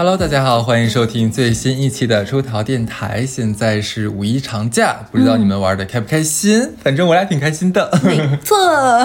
[0.00, 3.26] Hello，大家好，欢迎收听最新一期的出逃电台。
[3.26, 6.70] 现在是五一长假，不知道你们玩的开不开心？
[6.84, 7.90] 反正我俩挺开心的。
[8.04, 8.56] 没错，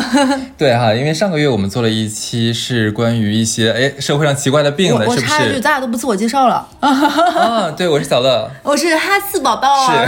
[0.56, 5.62] 对哈，因为上个月我们做了一期是关于一些哎社会上奇怪的病的，是不我插一句，是？
[5.62, 6.68] 咱俩都不自我介绍了。
[6.80, 8.48] 啊，对，我是小乐。
[8.62, 10.06] 我是哈四宝宝儿，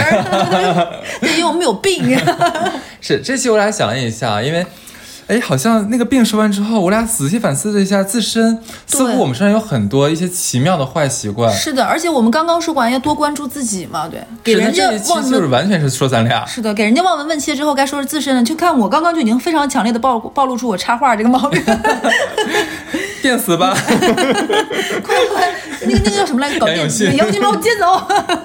[1.20, 2.16] 对，因为我们有病。
[3.02, 4.64] 是这期我俩想了一下，因为。
[5.28, 11.52] 哎，好像那个病说完之后，我俩仔细反思了一下自身，似乎我们身上有很多一些奇妙的坏习惯。
[11.52, 15.48] 是的，而且我们刚刚说完要多关注自己嘛，对，给人家这一期就是。
[15.48, 16.46] 完全是说咱俩。
[16.46, 18.44] 是的，给人家望闻问切之后，该说是自身了。
[18.44, 21.64] 就看我刚刚就已经非常强烈的暴暴露出我插话这个毛病。
[23.26, 23.74] 电死吧！
[25.02, 26.68] 快快，那个那个叫什么来着？
[26.68, 27.86] 杨永信杨永信把我接走。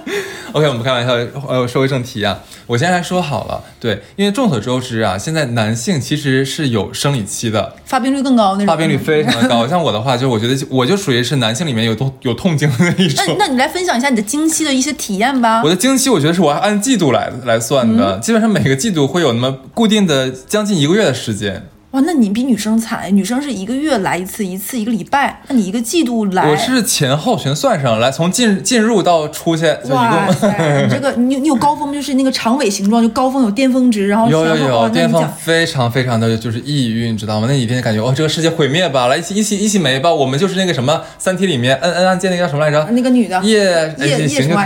[0.52, 1.12] OK，我们开玩笑，
[1.46, 2.40] 呃，说回正题啊。
[2.66, 8.66] 我先来说好了，对，因为众所周知啊，现在男性其实是有生理期的，发病率更高那种。
[8.68, 9.66] 发病率非常的高。
[9.68, 13.36] 像我的话，就是我觉得我就属于是男性里面有痛有痛经的那一那种。
[13.38, 15.68] 那你来分享一下你的经期的一些体验吧我。
[15.68, 21.68] 的经期，我觉得是我按季度来来算的，基本上每个季度会有那么固定的将近一个月的时间。
[21.92, 26.48] 哇，那你比女生惨，女生是一个月来一次，一次一个礼拜，那你一个季度来。
[26.48, 30.32] 我是前后全算上来，从进进入到出去就一哇共。
[30.32, 30.48] 塞，
[30.86, 37.48] 你这个你你有高峰，就是那个长尾形状，就高峰有巅峰值，然后有有有，巅峰非常非常的就是抑郁，你知道吗？
[37.50, 42.88] 那几天感觉哦，这个世界毁灭吧，来一起一起一起没吧，我们就是那个什么《三体》里面恩恩按键那个叫什么来着？
[42.92, 43.68] 那个女的叶
[43.98, 44.62] 哎叶叶行什么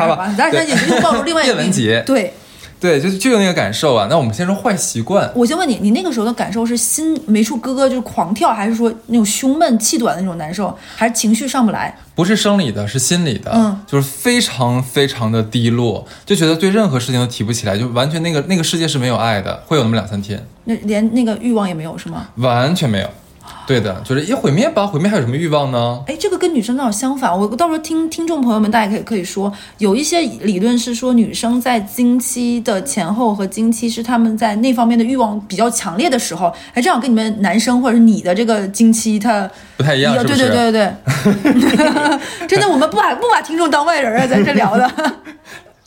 [1.43, 2.35] 叶文洁，对，
[2.81, 4.07] 对，就就有那个感受啊。
[4.11, 11.97] 那我们先说坏习惯，我先问你，你那个时候的感受是心没处咯咯就是狂跳，还是说那种胸闷气短的那种难受，还是情绪上不来？
[12.15, 22.29] 不是生理的，是心理的，嗯就是非常非常的低落，就觉得对任何事情都提不起来，就完全那个那个世界是没有爱的，会有那么两三天，那连那个欲望也没有是吗？
[22.37, 23.09] 完全没有。
[23.67, 26.03] 对的，就是一毁灭吧，毁灭还有什么欲望呢？
[26.07, 27.37] 哎，这个跟女生正好相反。
[27.37, 40.37] 我到时候听听众朋友们，大家可以可以说，有一些理论是说，女生在经期的前后和经期是她们在那方面的欲望比较强烈的时候，哎，正好跟你们男生或者是你的这个经期它不太一样，对？
[40.37, 40.93] 对对对对，
[42.47, 44.91] 真的，我们不把不把听众当外人啊，在这聊的，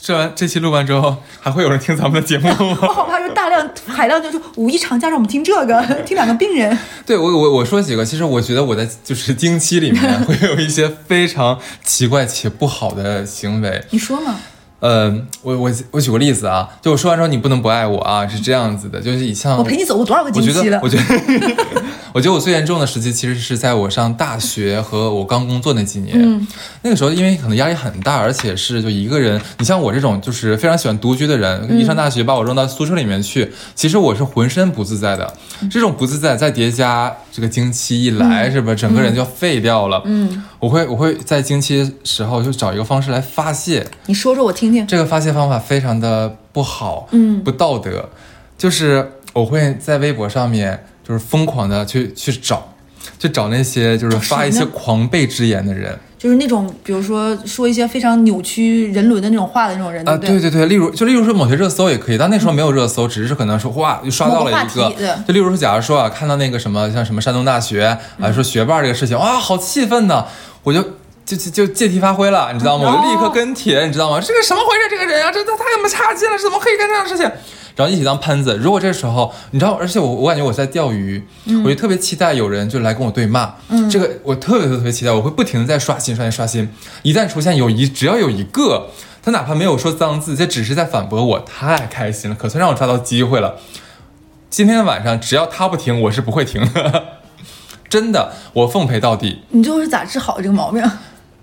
[0.07, 2.77] 这完这期录完之后，还会有人听咱们的节目吗？
[2.81, 6.77] 我好怕就大量海量就是五一长假让我们听这个， 听两个病人。
[7.05, 13.83] 对我我我说几个，其实我觉得我在就是经期里面会有一些非常奇怪且不好的行为。
[13.91, 14.39] 你说嘛？
[14.79, 15.11] 呃，
[15.41, 20.77] 我我我举个例子啊，就我说完之后你不能不爱我啊，是这样子的，就是以像我陪你走过多少个我觉经期了，？
[20.79, 21.83] 得我觉得，
[22.13, 26.15] 我觉得我最严重的时期其实是在我上大学和我刚工作那几年。
[26.21, 26.47] 嗯
[26.83, 29.41] 那个时候因为可能压力很大，而且是就一个人。
[29.57, 35.33] 你像我这种就是非常喜欢独居的人，嗯一上大学把我扔到宿舍里面去，其实我是浑身不自在的。
[35.61, 38.73] 嗯这种不自在再叠加这个经期一来，是吧？
[38.73, 40.01] 整个人就废掉了。
[40.05, 43.85] 嗯，我会我会在经期时候就找一个方式来发泄。
[44.07, 44.87] 你说说我听听。
[44.87, 48.09] 这个发泄方法非常的不好，嗯不道德，
[48.57, 52.73] 就是我会在微博上面就是疯狂的去去找，
[53.19, 64.93] 去找那些就是发一些狂悖之言的人就是那种，比如说说一些非常扭曲人伦的那种话的那种人，啊，对对对对，例如就例如说某些热搜也可以，但那时候没有热搜，只是可能说哇就刷到了一个
[65.27, 70.25] 就例如说假如说啊看到那个什么像什么山东大学啊说学霸这个事情哇好气愤呐，
[70.63, 70.83] 我就。
[71.27, 72.87] 就就就借题发挥了，你知道吗？
[72.87, 74.17] 我就立刻跟帖，你知道吗？
[74.17, 74.89] 这个什么回事？
[74.89, 77.29] 这个人啊，这他太他妈差劲了，怎么可以干这样的事情？
[77.77, 78.57] 然后一起当喷子。
[78.57, 81.23] 如果这时候你知道，而且我我感觉我在钓鱼，
[81.63, 83.53] 我就特别期待有人就来跟我对骂。
[83.69, 86.67] 嗯，这个我特别特别期待，我会不停的在刷新刷新刷新。
[87.03, 88.87] 一旦出现有一只要有一个，
[89.23, 93.55] 他哪怕没有说脏字，这只是在反驳我，太开心了，可算让我抓到机会了。
[94.49, 97.03] 今天晚上只要他不停，我是不会停的，
[97.87, 99.43] 真的，我奉陪到底。
[99.49, 100.81] 你最后是咋治好这个毛病？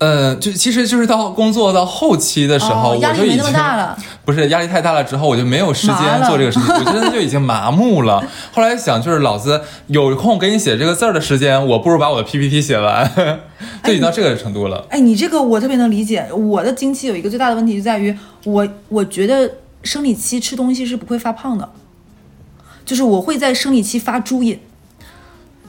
[0.05, 5.97] 呃，就其实就是到工作到后期的时候，哦压力没那么我就已经大了不是压力太大了之后，我就没有时间
[6.29, 8.23] 做这个事情，我真的就已经麻木了。
[8.53, 13.11] 后来想，就是老子有空给你写这个字儿的时间，我不如把我的 PPT 写完，
[13.83, 14.85] 就已经到这个程度了。
[14.91, 16.27] 哎，你这个我特别能理解。
[16.33, 18.15] 我的经期有一个最大的问题就在于，
[18.45, 19.51] 我我觉得
[19.83, 21.71] 生理期吃东西是不会发胖的，
[22.85, 24.61] 就是我会在生理期发猪瘾，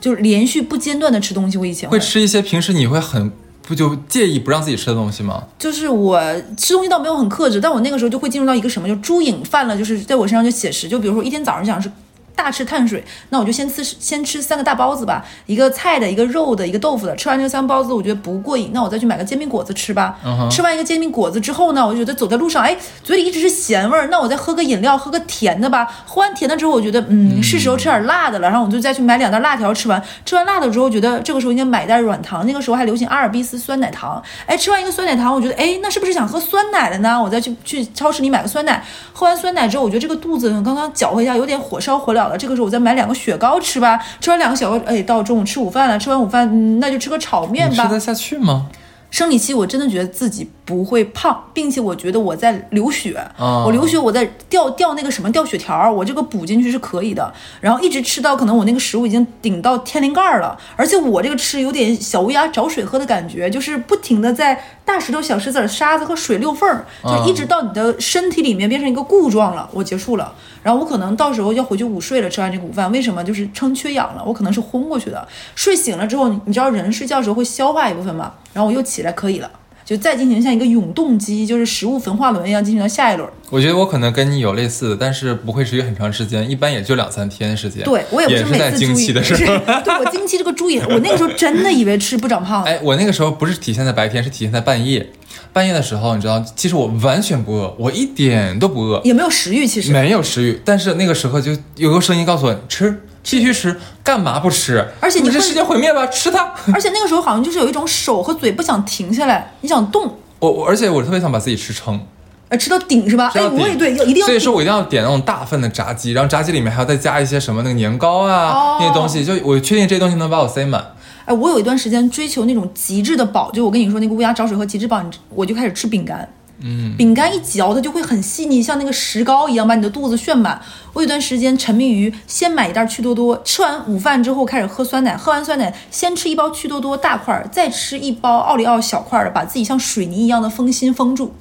[0.01, 1.57] 就是连续不间断的吃东西。
[1.57, 3.31] 我以前会吃一些平时你会很
[3.67, 5.43] 不就介意不让自己吃的东西吗？
[5.57, 6.21] 就是我
[6.55, 10.87] 吃东西倒没有很克制，但我那个时候就会进入到一个什么，就猪瘾犯了，就是在我身上就写实。
[10.87, 11.91] 就比如说一天早上想是
[12.35, 17.15] 大吃碳水，那我就先吃先吃三个大包子吧，一个菜的，一个肉的，一个豆腐的。
[17.15, 20.17] 吃完这三个包子，我觉得不过瘾，那我再去买个煎饼果子吃吧。
[20.51, 25.87] 吃完一个煎饼果子之后呢，我就觉得走在路上，哎，嘴里一直是咸味儿，那我再喝个饮料，喝个甜的吧。
[26.05, 30.01] 喝完甜的之后，我觉得嗯，是时候吃点辣的了，然后我就再去买两袋辣条吃完。
[30.25, 34.21] 吃完辣的之后，觉得这个时候应该买一袋软糖，那个时候还流行阿尔卑斯酸奶糖。
[34.45, 37.21] 哎，吃完一个酸奶糖，我觉得哎，那是不是想喝酸奶了呢？
[37.21, 38.83] 我再去去超市里买个酸奶。
[39.13, 42.37] 喝完酸奶之后，我觉得这个肚子刚刚搅和一下，有点火烧火燎了。
[42.37, 43.99] 这个时候我再买两个雪糕吃吧。
[44.19, 45.97] 吃完两个雪糕，哎，到中午吃午饭了。
[45.99, 47.85] 吃完午饭，嗯，那就吃个炒面吧。
[47.85, 48.67] 吃得下去吗？
[49.11, 57.33] 生理期我真的觉得自己不会胖，并且我觉得我在流血，哦我流血我在掉掉那个什么掉血条儿，我这个补进去是可以的。
[57.61, 70.31] 然后一直吃到可能我那个食物已经顶到天灵盖儿了，而且我这个吃有点小乌鸦找水喝的感觉，就是不停的在大石头、小石子儿、沙子和水溜缝儿，就一直到你的身体里面变成一个固状了，我结束了。
[70.61, 74.23] 然后我可能到时候要回去午睡了，吃完这个午饭，为什么就是撑缺氧了？
[74.25, 75.27] 我可能是昏过去的。
[75.55, 78.33] 睡醒了之后，你你知道人睡觉的时候会消化一部分嘛？
[78.53, 79.49] 然后我又起来可以了，
[79.85, 83.29] 就再进行像一个永动机，就是食物焚化轮一样进行到下一轮。
[83.51, 87.83] 我觉得我可能跟你有类似的，但是不会持续很长时间，一般也就两三天时间。
[87.83, 89.57] 对我也不也是每次注意，期的时候。
[89.83, 92.63] 对 我经期这个注意，我那个时候真的以为吃不长胖。
[92.65, 95.07] 哎，我那个时候不是体现在白天，是体现在半夜。
[95.53, 99.91] 半夜的时候，你知道，其实我完全不饿，我一点都不饿，也没有食欲，其实。
[99.91, 100.59] 没有食欲。
[100.65, 104.87] 但是那个时候就有个声音告诉我，吃，必须吃，干嘛不吃？
[105.01, 106.53] 而且你会这世界毁灭吧，吃它。
[106.73, 111.99] 而且那个时候好像就是有一种手和嘴不想停下来，你想动，我我，而且我特别想把自己吃撑。
[112.47, 113.31] 呃，吃到顶是吧？
[113.33, 114.27] 哎，我也对，要一定要。
[114.27, 120.93] 所以说我一定要点那种大份的炸鸡，然后炸鸡里面还要再加一些什么那个年糕啊、哦那些东西，就我确定这些东西能把我塞满。
[121.25, 126.29] 哎，我有一段时间追求那种极致的饱，就我跟你说那个乌鸦找水喝极致饱，你我就开始吃饼干。
[126.59, 130.61] 嗯，饼干一嚼它就会很细腻，像那个石膏一样把你的肚子炫满。
[130.93, 141.33] 我有段时间沉迷于先买一袋趣多多，吃完午饭之后开始喝酸奶，喝完酸奶先吃一包趣多多大块儿，再吃一包奥利奥小块儿的，把自己像水泥一样的封心封住，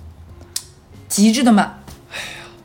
[1.08, 1.78] 极致的满。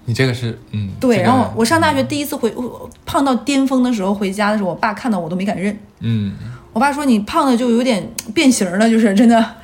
[0.06, 5.78] 你这个是嗯，对，这个然后我上大学第一次回我胖到巅峰的时候回家的时候，我爸看到我都没敢认。
[6.00, 6.34] 嗯，
[6.74, 9.58] 我爸说你胖的就有点变形了，就是真的。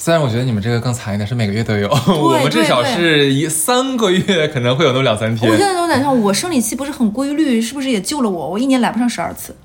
[0.00, 5.56] 虽然我觉得你们这个更惨一点，是每个月都有， 我们至少是一三个月可能会有那么两三天我。
[5.56, 8.48] 现在都在想，我生理期不是很规律，是不是也救了我？
[8.48, 9.56] 我一年来不上十二次，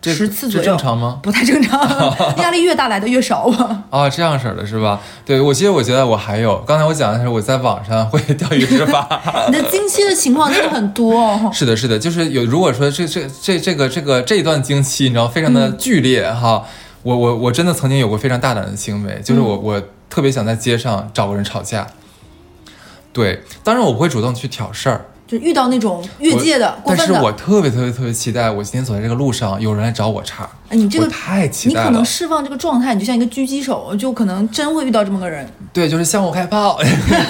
[0.00, 1.20] 这这十次左右，正常吗？
[1.22, 1.80] 不太正常，
[2.42, 3.84] 压力越大来的越少吧。
[3.90, 5.00] 啊，这样式儿的是吧？
[5.24, 9.08] 对，我其实我觉得我还有，刚才我讲的是我在网上会钓鱼执法。
[9.46, 11.50] 你的经期的情况真的很多哦。
[11.52, 12.44] 是的，是的，就是有。
[12.44, 16.64] 如果说这这这这个这个这一段经期，你知道非常的剧烈、哈，
[17.06, 19.80] 我我我真的曾经有过非常大胆的行为，就是我、我
[20.10, 21.86] 特别想在街上找个人吵架。
[23.12, 30.48] 对，当然我不会主动去挑事儿，就遇到那种越界的、过分的，但是我特别特别特别期待，我今天走在这个路上，有人来找我茬。
[30.68, 31.80] 哎，你这个太期待了。
[31.82, 35.48] 你可能释放这个状态，你就像一个狙击手，就可能真会遇到这么个人。
[35.72, 36.78] 对，就是向我开炮，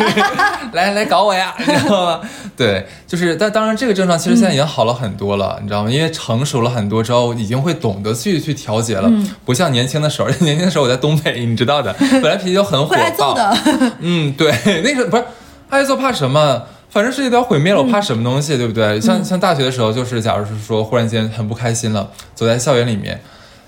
[0.72, 2.20] 来来搞我呀，你知道吗？
[2.56, 5.90] 对，就是，但当然这个症状其实现在已经好了很多了，你知道吗？
[5.90, 13.56] 因为成熟了很多之后，已经会懂得去去调节了，嗯不像年轻的时候， 年轻的时候我在东北，你知道的， 本来脾气就很火会挨揍爆，的，
[14.00, 14.52] 嗯，对，
[14.82, 15.24] 那个不是
[15.70, 16.62] 挨揍怕什么？
[16.96, 18.98] 反正世界都要毁灭了，我怕什么东西，对不对？
[18.98, 23.20] 像像大学的时候，就是假如是说忽然间很不开心了，走在校园里面，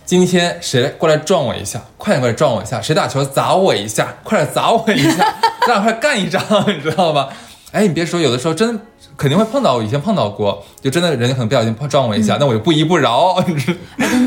[0.06, 5.34] 今天谁过来撞我一下，快点过来撞我一下，谁打球砸我一下，快点砸我一下，
[5.68, 7.28] 咱俩快干一仗，你知道吧？
[7.72, 8.80] 哎，你别说，有的时候真
[9.18, 13.34] 肯定会碰到，我以前碰到过，就真的人家可能不小心碰撞我一下，那我就不依不饶，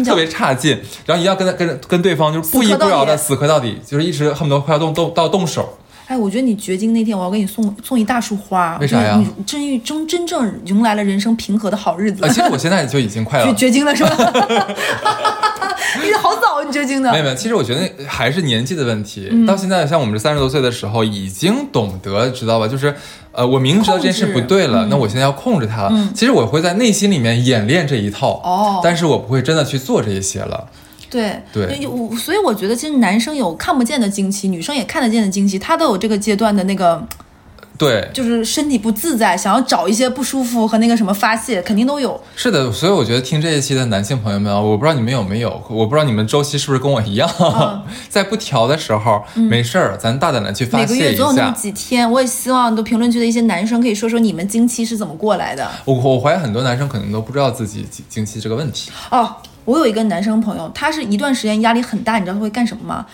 [0.06, 5.80] 特别差劲，然后一定要跟他跟跟对方就是不依不饶的死磕到底，就是一直恨不得快要动动到动手。
[6.12, 8.78] 哎，我觉得你绝经那天，我要给你送送一大束花。
[8.82, 12.26] 为啥呀你真真真正迎来了人生平和的好日子。
[12.26, 13.56] 啊，其实我现在就已经快绝了。
[13.56, 14.12] 绝经了是吧？
[16.04, 17.24] 你好早，你绝经的没有。
[17.24, 19.30] 没有，其实我觉得还是年纪的问题。
[19.32, 22.68] 嗯到现在，像我们这三十多岁的时候，已经懂得知道吧？
[22.68, 22.94] 就是，
[23.32, 26.10] 呃，我明知道这件事不对了，那我现在要控制它了。
[26.14, 30.68] 其实我会在内心里面演练这一套，哦但是我不会真的去做这一些了。
[31.12, 31.86] 对对
[32.18, 37.06] 所以我觉得其实男生有看不见的经期，女生也看得见的经期，他都有这个阶段的那个，
[37.78, 42.22] 对，就是身体不自在，想要找一些不舒服和那个什么发泄，肯定都有。
[42.36, 47.30] 是的，所以我觉得听这一期的男性朋友们啊，我不知道你们有没有，我不知道你们周期是不是跟我一样，
[48.08, 51.52] 在不调的时候，没事儿，咱大胆的去发嗯每个月总有那么。
[51.52, 55.68] 几天，我也希望都评论区的一些男生可以说说你们经期是怎么过来的。
[55.84, 58.92] 我我怀疑很多男生可能都不知道自己经经期这个问题。
[59.10, 63.06] 哦，我有一个男生朋友，他是一段时间压力很大，你知道他会干什么吗？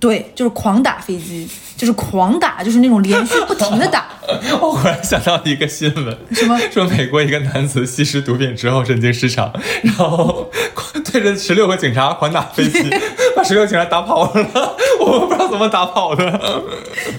[0.00, 4.06] 打对，就是狂打飞机，就是狂打，就是那种连续不停的打。
[4.60, 6.58] 我忽然想到一个新闻，什么？
[6.70, 9.52] 说美国一个男子吸食毒品之后神经失常，
[9.82, 10.50] 然后
[11.10, 12.88] 对着十六个警察狂打飞机，
[13.34, 14.76] 把十六个警察打跑了。
[15.00, 16.40] 我不知道怎么打跑的，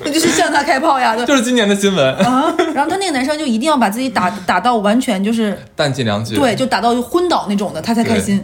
[0.05, 2.15] 那就是向他开炮呀，对就是今年的新闻。
[2.17, 2.53] 啊。
[2.73, 6.35] 然后他那个男生就一定要把自己打打到完全就是弹尽粮绝。
[6.35, 8.41] 对，就打到就昏倒那种的，他才开心。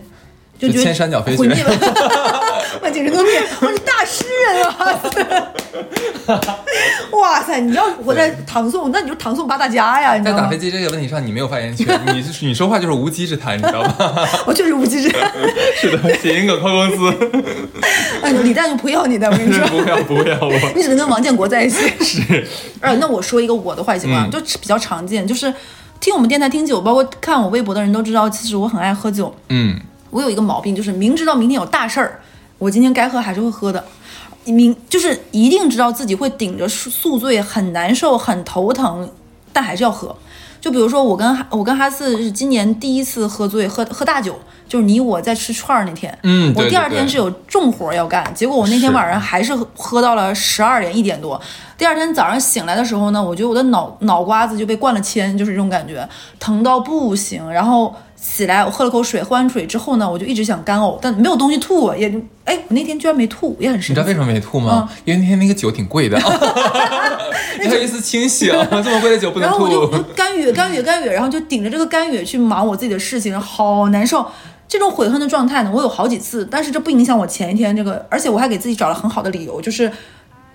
[0.57, 1.43] 就觉得就千山鸟飞雪
[3.03, 6.55] 毁灭了，万景人都灭，我是大诗人啊！
[7.11, 10.57] 哇塞，你要我在唐宋，那你就唐宋八大家呀，你在打飞？
[10.57, 13.95] 机这个问题上，你没有发言权，你是 你说话就是无稽之谈，你知道吗？
[14.45, 15.31] 我确实无稽之谈，
[15.75, 17.13] 是的，谐音梗扣公司，
[18.21, 19.65] 哎，李诞就不要你的，我跟你说。
[19.67, 20.51] 不要不要我。
[20.75, 21.91] 你只能跟王建国在一起。
[22.03, 22.47] 是，
[22.81, 25.53] 呃，那我说一个我的坏习惯，嗯就比较常见，就是
[25.99, 29.33] 听我们电台听酒，包括看我微博的人都知道，其实我很爱喝酒。
[29.49, 32.19] 嗯，我有一个毛病，就是明知道明天有大事儿，
[32.57, 33.83] 我今天该喝还是会喝的。
[34.45, 39.09] 明就是一定知道自己会顶着宿宿醉，很难受，很头疼，
[39.51, 40.15] 但还是要喝。
[40.61, 51.39] 就比如说我跟哈我跟哈四是今年第一次喝醉，喝喝大酒，就是你我在吃串儿那天，嗯对我第二天是有重活要干，结果我那天晚上还是喝喝到了十二点一点多。
[51.77, 56.07] 第二天早上醒来的时候呢，我觉得我的脑脑瓜子就被灌了铅，就是这种感觉，
[56.39, 57.51] 疼到不行。
[57.51, 57.93] 然后
[58.27, 63.91] 起来我喝了口水，喝完水之后呢，我就一直想干呕，但没有东西吐，也就哎，我那天居然没吐，也很神奇。
[63.93, 64.89] 你知道为什么没吐吗？
[65.05, 66.17] 因为那天那个酒挺贵的，
[67.61, 68.51] 你还有一丝清醒，
[68.83, 70.03] 这么贵的酒不能然后我就吐。
[70.15, 74.25] 干哕干哕干哕，然后就顶着这个干哕去忙我自己的事情，好难受。
[74.67, 79.91] 这种悔恨的状态呢，我有好几次，但是这不影响我前一天这个，而且我还给自己找了很好的理由，就是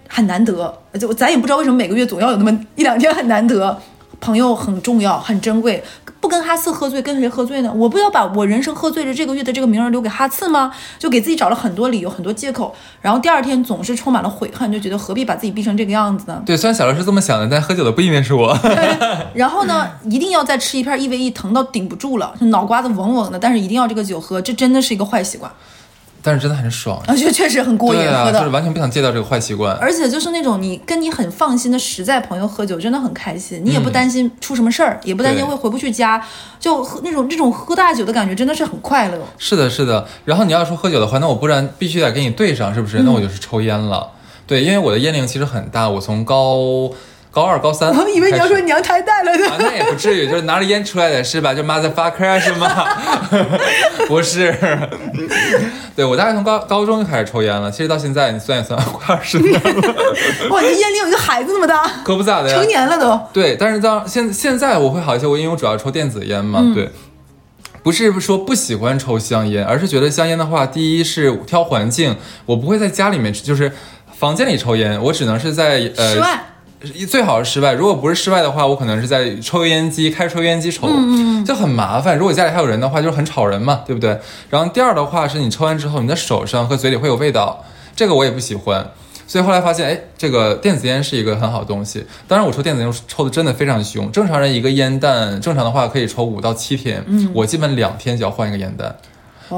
[0.08, 3.80] 很难得，就咱也不知道为什么每个月总要有那么一两天很难得。
[4.20, 5.82] 朋友很重要，很珍贵，
[6.20, 7.72] 不跟哈次喝醉，跟谁喝醉呢？
[7.74, 10.72] 我不要把我人生喝醉的这个月的这个名儿留给哈次吗？
[10.98, 16.42] 就给自己找了很多理由，很多借口，然后第二天总是充满了悔恨，就觉得何必把自己逼成这个样子呢？
[16.44, 18.56] 对，虽然小乐是这么想的，但喝酒的不一定是我。
[19.34, 25.50] 然后呢，一定要再吃一片 EVE，，疼到顶不住了，就脑瓜子嗡嗡的，但是一定要这个酒喝，这真的是一个坏习惯，
[26.22, 27.02] 但是真的很爽。
[27.06, 28.38] 而且确实很过瘾喝的。
[28.38, 29.74] 就是完全不想戒掉这个坏习惯。
[29.76, 36.24] 而且就是那种你跟你很放心的实在朋友喝酒，真的很开心，你也不嗯担心出什么事儿，也不担心会回不去家，
[36.58, 39.18] 就喝那种这种喝大酒的感觉真的是很快乐。
[39.38, 40.06] 是的，是的。
[40.24, 42.98] 然后你要说喝酒的话，那我不然必须得给你对上，是不是？
[42.98, 44.10] 嗯那我就是抽烟了。
[44.46, 46.90] 对，因为我的烟龄其实很大，我从高
[47.32, 51.54] 高二、高三，我以为你要说娘胎带了啊，的，那也不至于，就是拿着烟出来的是吧？
[51.54, 52.86] 就 motherfucker 是吗？
[54.08, 54.52] 不是，
[55.94, 59.94] 对我大概从高高中就开始抽烟了，其实到现在你算一算， 快二十年了，
[60.50, 62.66] 哇，你烟龄有一个孩子那么大，可不咋的呀成。
[62.66, 63.20] 年了都。
[63.32, 66.90] 对，但是到现现在我会好一些，我因为我主要抽电子烟嘛，嗯对。
[67.82, 73.72] 不是说不喜欢抽香烟，而是觉得香烟的话，第一是挑环境，我不会在家里面，就是
[74.18, 76.40] 房间里抽烟，我只能是在呃室外，
[77.08, 82.16] 最好是室外，如果不是室外的话，我可能是在抽油烟机开抽油烟机抽，嗯就很麻烦。
[82.16, 84.18] 如果家里还有人的话，就是很吵人嘛，对不对？
[84.48, 87.62] 然后第二的话是你抽完之后，你的手上和嘴里会有味道，
[87.94, 88.86] 这个我也不喜欢。
[89.26, 92.04] 所以后来发现，哎，这个电子烟是一个很好的东西。
[92.26, 98.96] 当然，我抽电子烟抽的真的非常凶，正常人一个烟弹正常的话可以抽五到七天，嗯我基本两天就要换一个烟弹，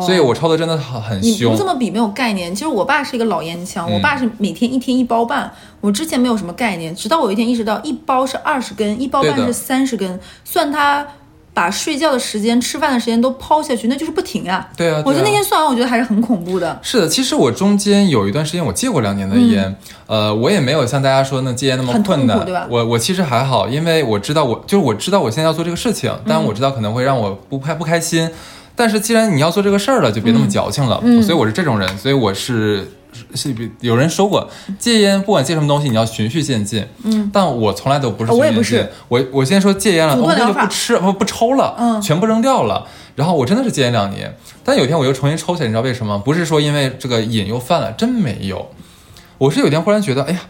[0.01, 1.65] 所以我抽的真的很很你凶不这。
[1.65, 2.55] 么比没有概念。
[2.55, 5.53] 其实我爸是一个老烟枪，我爸是每天一天一包半。
[5.81, 11.05] 我之前没有什么概念，直到我有一天意识到，一包是二十根，一包半是三十根，算他
[11.53, 14.69] 把睡觉的时间、吃饭的时间都抛下去，那就是不停啊。
[14.77, 16.79] 对啊，我觉得那天算完，我觉得还是很恐怖的。
[16.83, 28.31] 是的，其实我中间有一段时间我戒过两年的烟，呃，我也没有像大家说那戒烟那么困难，苦对吧我我其实还好，因为我知道我就是我知道我现在要做这个事情，但嗯我知道可能会让我不开不开心，
[28.75, 32.87] 但是既然你要做这个事儿了，就别那么矫情了，嗯所以我是这种人，所以我是。
[33.35, 34.49] 是有人说过，
[34.79, 36.83] 戒烟不管戒什么东西，你要循序渐进。
[37.05, 38.93] 嗯，但我从来都不是循序我也不是渐进。
[39.09, 42.87] 我我先说戒烟了，我就不吃不不抽了，嗯全部扔掉了。
[43.15, 46.19] 然后我真的是戒烟两年，但有一天我又重新抽起来，你知道为什么？
[46.21, 48.67] 不是说因为这个瘾又犯了，真没有。
[49.37, 50.41] 我是有一天忽然觉得，哎呀，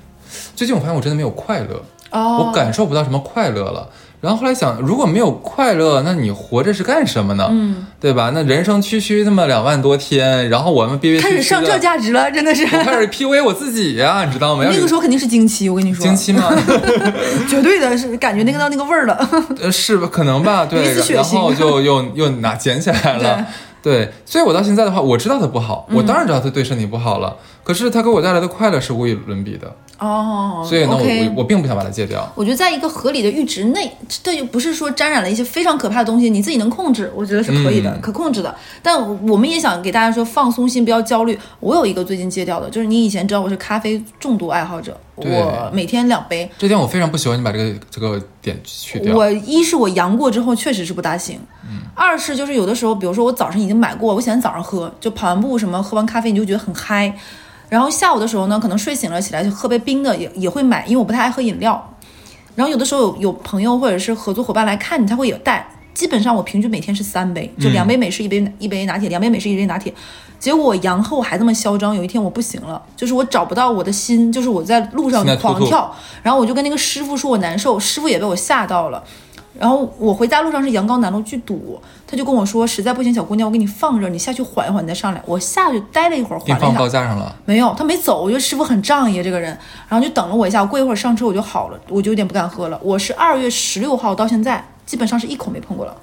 [0.54, 3.88] 最近我发现我真的没有快乐，哦，我感受不到什么快乐了。
[4.22, 7.48] 然后后来想，如果没有快乐，那你活着是干什么呢？
[7.50, 8.30] 嗯，对吧？
[8.32, 12.62] 那人生区区那么两万多天，然后我们憋憋开始上这价值了，真的是。
[12.64, 14.64] 我开始 PUA 我自己呀、你知道吗？
[14.64, 16.54] 要那个时候肯定是经期，我跟你说，经期吗？
[17.50, 19.28] 绝对的是感觉那个到那个味儿了。
[19.60, 20.08] 呃，是吧？
[20.10, 23.44] 可能吧， 对然后就又又拿捡起来了，
[23.82, 29.74] 对，所以我到现在的话，我知道它不好，嗯我当然知道它对身体不好了，可是它给我带来的快乐是无与伦比的。
[30.02, 32.28] 哦，所以呢我我我并不想把它戒掉。
[32.34, 38.52] 我觉得在一个合理的阈值内，这就不是说沾染了一些非常可怕的东西，你自己能控制，我觉得是可以的，嗯可控制的。
[38.82, 41.38] 但我们也想给大家说，放松心，不要焦虑。
[41.60, 46.50] 我有一个最近戒掉的，就是你以前知道我是咖啡重度爱好者，我每天两杯。
[46.58, 49.16] 这点我非常不喜欢你把这个这个点去掉。
[49.16, 51.38] 我一是我阳过之后确实是不大行，
[51.94, 57.16] 二是就是有的时候，比如说我早上已经买过，我喜欢早上喝，就跑完步什么，喝完咖啡你就觉得很嗨。
[57.72, 61.90] 然后下午的时候呢，可能睡醒了起来就喝杯冰的也也会买，因为我不太爱喝饮料。
[62.54, 65.66] 然后有的时候有有朋友或者是合作伙伴来看你，他会有带。
[65.94, 69.90] 基本上我平均每天是三杯，就两杯美式，一杯一杯拿铁，两杯美式，一杯拿铁。
[70.38, 79.02] 结果我阳后还这么嚣张，有一天我不行了，就是我找不到我的心，就是我在路上狂跳，然后我就跟那个师傅说我难受，师傅也被我吓到了。
[79.62, 85.22] 然后我回家路上是阳高南路巨堵，他就跟我说实在不行，小姑娘，我给你放这儿，你下去缓一缓，你再上来。
[85.24, 89.56] 我下去待了一会儿，缓了一下放高，架上了，没有，他没走，我觉得师傅很仗义这个人，
[89.88, 92.80] 然后就等了我一下，我过一会儿上车我就好了，我就有点不敢喝了。
[92.82, 95.94] 我是二月十六号到现在，基本上是一口没碰过了。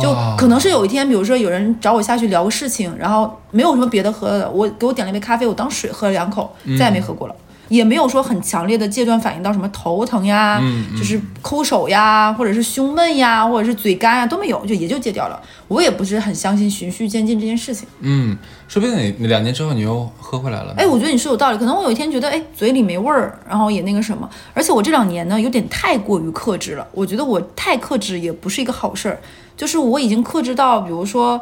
[0.00, 6.48] 就可能是有一天，比如说有人找我下去聊个事情，然后没有什么别的喝的，我给我点了一杯咖啡，我当水喝了两口，
[6.78, 7.34] 再也没喝过了。
[7.70, 15.40] 也没有说很强烈的戒断反应到什么头疼呀，嗯就是抠手呀，或者是胸闷呀，或者是嘴干呀都没有，就也就戒掉了。
[15.68, 17.88] 我也不是很相信循序渐进这件事情。
[18.00, 18.36] 嗯，
[18.68, 20.74] 说不定你你两年之后你又喝回来了呢。
[20.76, 21.58] 哎，我觉得你说有道理。
[21.58, 24.28] 可能我有一天觉得，哎，嘴里没味儿，然后也那个什么。
[24.52, 26.86] 而且我这两年呢，有点太过于克制了。
[26.92, 29.20] 我觉得我太克制也不是一个好事儿。
[29.56, 31.40] 就是我已经克制到，比如说，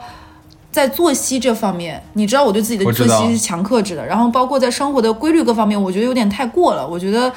[0.71, 4.05] 在作息这方面，你知道我对自己的作息是强克制的。
[4.07, 6.87] 然后包括在生活的规律各方面，我觉得有点太过了。
[6.87, 7.33] 我觉得。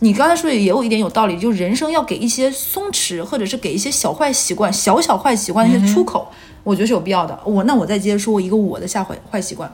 [0.00, 6.28] 你刚才说的也有一点有道理，就人生要给一些松弛，或者是给一些小坏习惯、小小坏习惯的一些出口，
[6.62, 7.38] 我觉得是有必要的。
[7.44, 9.72] 我那我再接着说一个我的下坏坏习惯，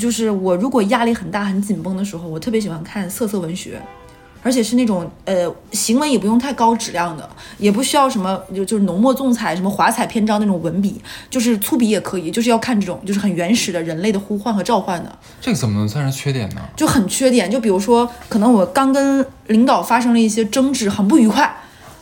[0.00, 3.80] 就是我如果压力很大、很紧绷的时候，我特别喜欢看色色文学，
[4.46, 16.60] 而且是那种呃行文也不用太高质量的，也不需要什么就就是浓墨重彩、什么华彩篇章那种文笔，就是粗笔也可以，就是要看这种就是很原始的人类的呼唤和召唤的，这个怎么能算是缺点呢？
[16.76, 17.50] 就很缺点。
[17.50, 21.52] 就比如说，可能我刚跟领导发生了一些争执，很不愉快。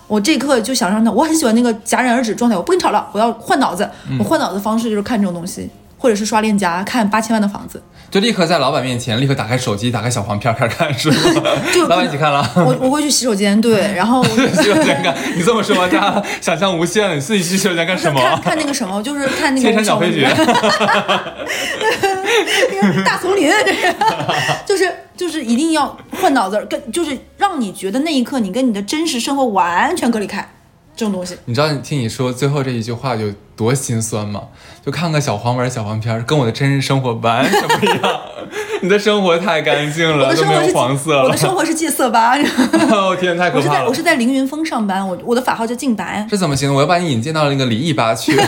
[0.07, 3.89] 我这一刻就想让他，我很喜欢那个戛然而止状态，我不跟你吵了，我要换脑子。
[4.19, 7.83] 我换脑子方式就是看这种东西，或者是刷链家看八千万的房子。
[8.15, 11.51] 就立刻在老板面前立刻打开手机，打开小黄片开始看，是吗？
[11.75, 12.49] 就老板一起看了。
[12.55, 14.23] 我我会去洗手间，对，然后
[14.55, 17.17] 洗手间看，你这么说，大家想象无限了。
[17.17, 18.21] 你自己去洗手间干什么？
[18.37, 20.33] 看看那个什么，就是看那个千山小飞小雪。
[22.81, 23.51] 那个大丛林，
[24.65, 30.54] 这 是就是就是一定要换脑子，跟就是让你觉得那一刻你跟你的真实生活完全隔离开，
[30.97, 31.37] 这种东西。
[31.45, 34.43] 你知道你听你说最后这一句话有多心酸吗？
[34.85, 38.21] 就看个小黄文、小黄片，跟我的真实生活完全不一样。
[38.85, 41.37] 你的生活太干净了，都没有的生活是黄色我的。
[41.37, 42.37] 生活是戒色吧？
[42.93, 43.95] 哦天，太可怕了我是在我！
[43.95, 46.27] 是在凌云峰上班，我我的法号叫静白。
[46.31, 46.73] 这怎么行？
[46.73, 48.39] 我要把你引荐到那个离异吧去，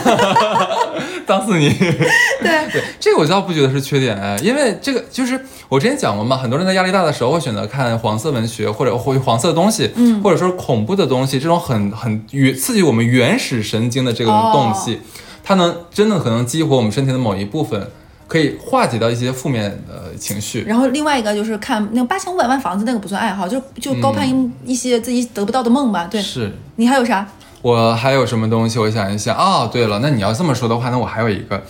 [1.26, 1.70] 当死你！
[2.44, 15.00] 对，对，这个我倒不觉得是缺点，哎，因为这个就是我之前讲过嘛，很多人在压力大的时候会选择看黄色文学或者或黄色的东西，嗯，或者说恐怖的东西，这种很很原刺激我们原始神经的这种东西，
[15.42, 17.90] 它能真的可能激活我们身体的某一部分，
[18.26, 20.62] 可以化解掉一些负面的情绪。
[20.62, 26.08] 然后另外一个就是看那个八千五百万房子，那个不算爱好，就就高攀一一些自己得不到的梦吧。
[26.10, 27.26] 对，是你还有啥？
[27.62, 28.78] 我还有什么东西？
[28.78, 31.60] 我想一想啊、对了，那你要这么说的话，那我还有一个，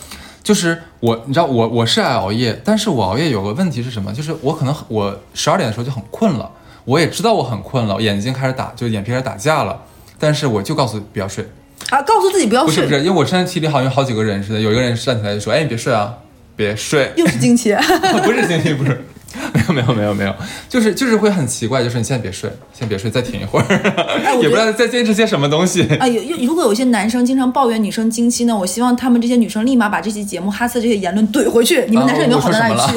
[0.43, 4.13] 就是我，你知道我我是爱熬夜，但是我熬夜有个问题是什么？
[4.13, 6.51] 就是我可能我十二点的时候就很困了，
[6.85, 9.81] 我也知道我很困了，眼睛开始打，就眼皮开始打架了，
[10.19, 11.43] 但是我就告诉不要睡，
[11.89, 16.13] 啊，告诉自己不要睡，不是不是，因为我身体里好像有好几个人似的，有一个人站起来就说，哎，你别睡啊，
[16.57, 17.73] 别睡，又是惊奇。
[18.25, 19.05] 不是经期不是。
[19.53, 20.33] 没有没有没有没有，
[20.67, 23.65] 就是就是会很奇怪，就是你现在别睡，先别睡，再停一会儿，
[24.41, 25.83] 也不知道在坚持些什么东西。
[25.97, 31.85] 啊，有有，如果有些男生经常抱怨女生经期呢，我希望他们这些女生立马把这期节目哈斯这些言论怼回去。
[31.87, 32.93] 你们男生也没有好到哪里去，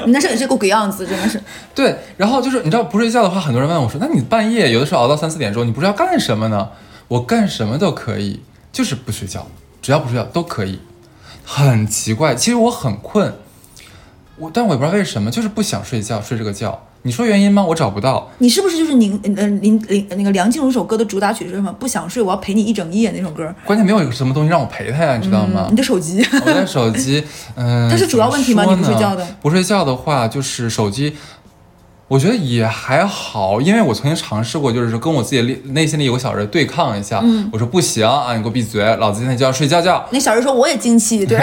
[0.00, 1.40] 你们男生也是个鬼样子，真的是。
[1.74, 6.68] 对，然后就是你知道不睡觉的话，很多人问我说，那你半夜有的时候熬到三四点钟，你不是要干什么呢？
[7.08, 9.46] 我干什么都可以，就是不睡觉，
[9.82, 10.78] 只要不睡觉都可以。
[11.52, 13.34] 很奇怪，其实我很困，
[14.36, 16.80] 我但我也不知道为什么，就是不想睡觉，睡这个觉。
[17.02, 17.64] 你说原因吗？
[17.64, 18.30] 我找不到。
[18.38, 21.72] 你是不是就是林呃林林那个梁静茹首歌的主打曲是什么？
[21.72, 23.52] 不想睡，我要陪你一整夜那首歌。
[23.64, 25.66] 关键没有一个什么东西让我陪他呀，你知道吗？
[25.70, 26.24] 你的手机。
[26.46, 27.24] 我的手机，
[27.56, 31.16] 嗯、 它是主要问题吗你不睡觉的不睡觉的话，就是手机，
[32.10, 37.20] 我觉得也还好，因为我曾经尝试过，就是说跟我自己内内心里有个小人对抗一下。
[37.22, 40.04] 嗯我说不行啊，你给我闭嘴，老子现在就要睡觉觉。
[40.10, 41.38] 那小人说我也经期，对，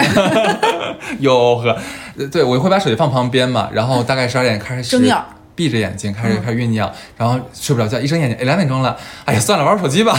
[1.20, 1.74] 哟呵，
[2.18, 5.16] 呃对我会把手机放旁边嘛，然后大概十二点开始 睁眼
[5.54, 10.14] 闭着眼睛开始开始酝酿，然后睡不着觉，一睁眼睛，哎，两点钟了，哎呀，算了，玩会手机吧，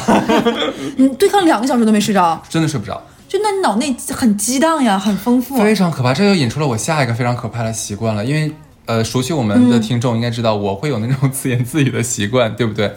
[0.97, 5.57] 你对抗两个小时都没睡着，真的睡不着，就那你脑内很激荡呀，很丰富。
[5.61, 6.11] 非常可怕。
[6.11, 8.51] 这就引出了我下一个非常可怕的习惯了，因为
[8.89, 12.91] 呃，熟悉我们的听众应该知道，我会有那种自言自语的习惯， 对不对？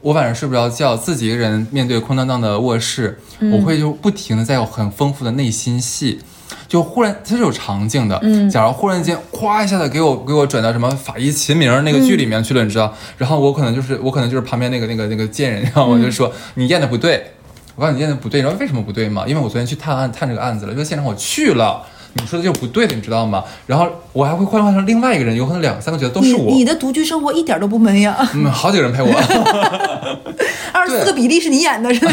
[0.00, 3.18] 我晚上睡不着觉，自己一个人面对空荡荡的卧室，
[3.52, 6.20] 我会就不停的在有很丰富的内心戏。
[6.66, 12.94] 就忽然它是有场景的，嗯，假如忽然间咵一下子给我给我转到什么法医秦明那个剧里面去了，你知道？
[13.18, 17.32] 然后我可能就是我可能就是旁边那个那个那个贱人，然后我就说你验的不对，
[17.74, 19.24] 我告诉你验的不对，你知道为什么不对吗？
[19.26, 21.84] 因为我昨天去探案探这个案子了，因为现场我去了，
[22.18, 23.42] 你说的就是不对的，你知道吗？
[23.66, 26.50] 然后我还会幻化成另外一个人，有可能两三个角色都是我。
[26.50, 28.16] 你的独居生活一点都不闷呀？
[28.34, 29.08] 嗯，好几个人陪我，
[30.72, 32.12] 二十四个比例是你演的， 是吧？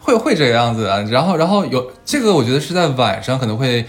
[0.00, 3.86] 会会这个样子啊，然后然后有这个，我觉得是在晚上可能会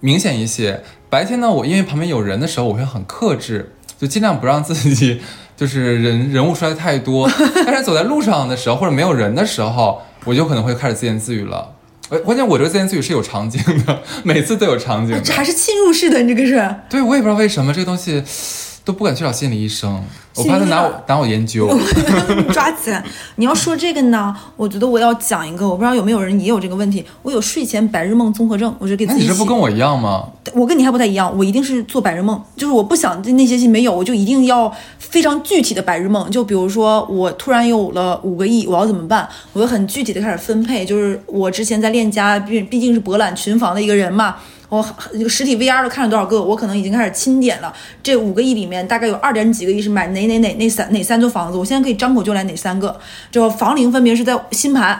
[0.00, 0.82] 明显一些。
[1.10, 5.20] 白天呢，我因为旁边有人的时候，我会很克制，就尽量不让自己
[5.56, 7.28] 就是人人物出来太多。
[7.66, 11.68] 但是走在路上的时候，或者没有人的时候，我就可能会开始自言自语了。
[12.12, 15.18] 呃，关键我这个自言自语是有场景的， 每次都有场景。
[15.24, 16.76] 这还是侵入式的，你这个是？
[16.90, 18.22] 对，我也不知道为什么这个东西
[18.84, 20.02] 都不敢去找心理医生。
[20.34, 21.68] 我怕他拿我拿我研究，
[22.54, 23.04] 抓起来。
[23.36, 27.04] 你要说这个呢，我觉得我要讲一个，我不知道有没有人也有这个问题。
[27.20, 29.24] 我有睡前白日梦综合症，我就给自己。
[29.24, 30.24] 你这不跟我一样吗？
[30.54, 36.30] 我跟你还不太一样，我一定是做白日梦，就是我不想那些戏没有，我就一定要非常具体的白日梦。
[36.30, 39.28] 就比如说我突然有了五个亿，我要怎么办？
[39.52, 40.82] 我就很具体的开始分配。
[40.86, 44.36] 就是我之前在链家，毕毕竟是博览群房的一个人嘛。
[44.72, 44.82] 我
[45.12, 46.42] 这个实体 VR 都看了多少个？
[46.42, 47.70] 我可能已经开始清点了。
[48.02, 51.58] 这五个亿里面，大概有二点几个亿是买哪哪哪哪三哪三座房子？
[51.58, 52.98] 我现在可以张口就来哪三个？
[53.30, 54.98] 就房龄分别是在新盘，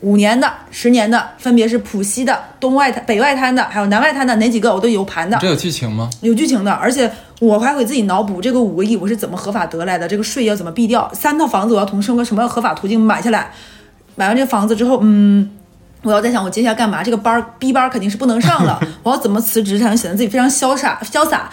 [0.00, 4.74] 五年的、十年的，分别是浦西的、东外滩、北外滩的，还有南外滩的哪几个？
[4.74, 5.38] 我都有盘的。
[5.40, 6.10] 这有剧情吗？
[6.20, 7.10] 有剧情的，而且
[7.40, 11.10] 我还会自己脑补这个五个亿我是怎么合法得来的，这个税要怎么避掉？
[11.14, 13.50] 三套房子我要从什么什么合法途径买下来？
[14.16, 15.48] 买完这个房子之后，嗯。
[16.04, 17.02] 我要在想，我接下来干嘛？
[17.02, 18.80] 这个班儿，B 班肯定是不能上了。
[19.02, 21.50] 我要怎么辞职才能显得自己非常潇洒、潇洒？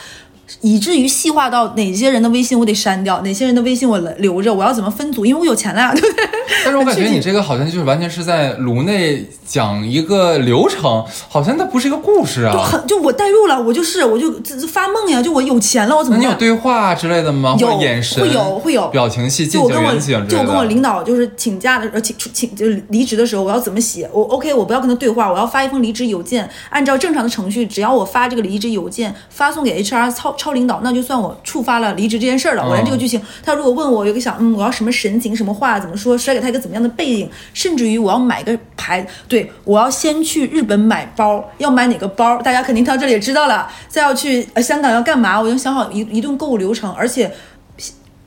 [0.59, 5.25] 以至于细化到哪些人的微信我得删掉，哪些人的微信我留着，我要怎么分组？
[5.25, 6.25] 因为我有钱了呀，对不对？
[6.63, 12.53] 但是我感觉你这个好像就是完全是在颅内讲一个流程，好像它不是一个故事啊。
[12.53, 14.31] 就很就我代入了，我就是我就
[14.67, 16.17] 发梦呀，就我有钱了，我怎么？
[16.17, 17.55] 你有对话之类的吗？
[17.59, 24.09] 有眼神，会有会有表情戏，就我跟我就我跟我领导就是请假的呃请请就是离职的时候，我要怎么写？
[24.13, 31.21] 我 OK，我不要跟他对话，我要发一封离职邮件，按照正常的程序，只要我发这个离职邮件发送给 HR 超超领导，那就算。
[31.21, 43.69] 我触发了离职这件事儿了，我连这个剧情，他如果问我，有个想，嗯，我要什么神情，什么话，怎么说，甩给他一个怎么样的背影，甚至于我要买个牌，对我要先去日本买包，要买哪个包，大家肯定到这里也知道了。
[43.87, 47.31] 再要去香港要干嘛，我已经想好一一顿购物流程，而且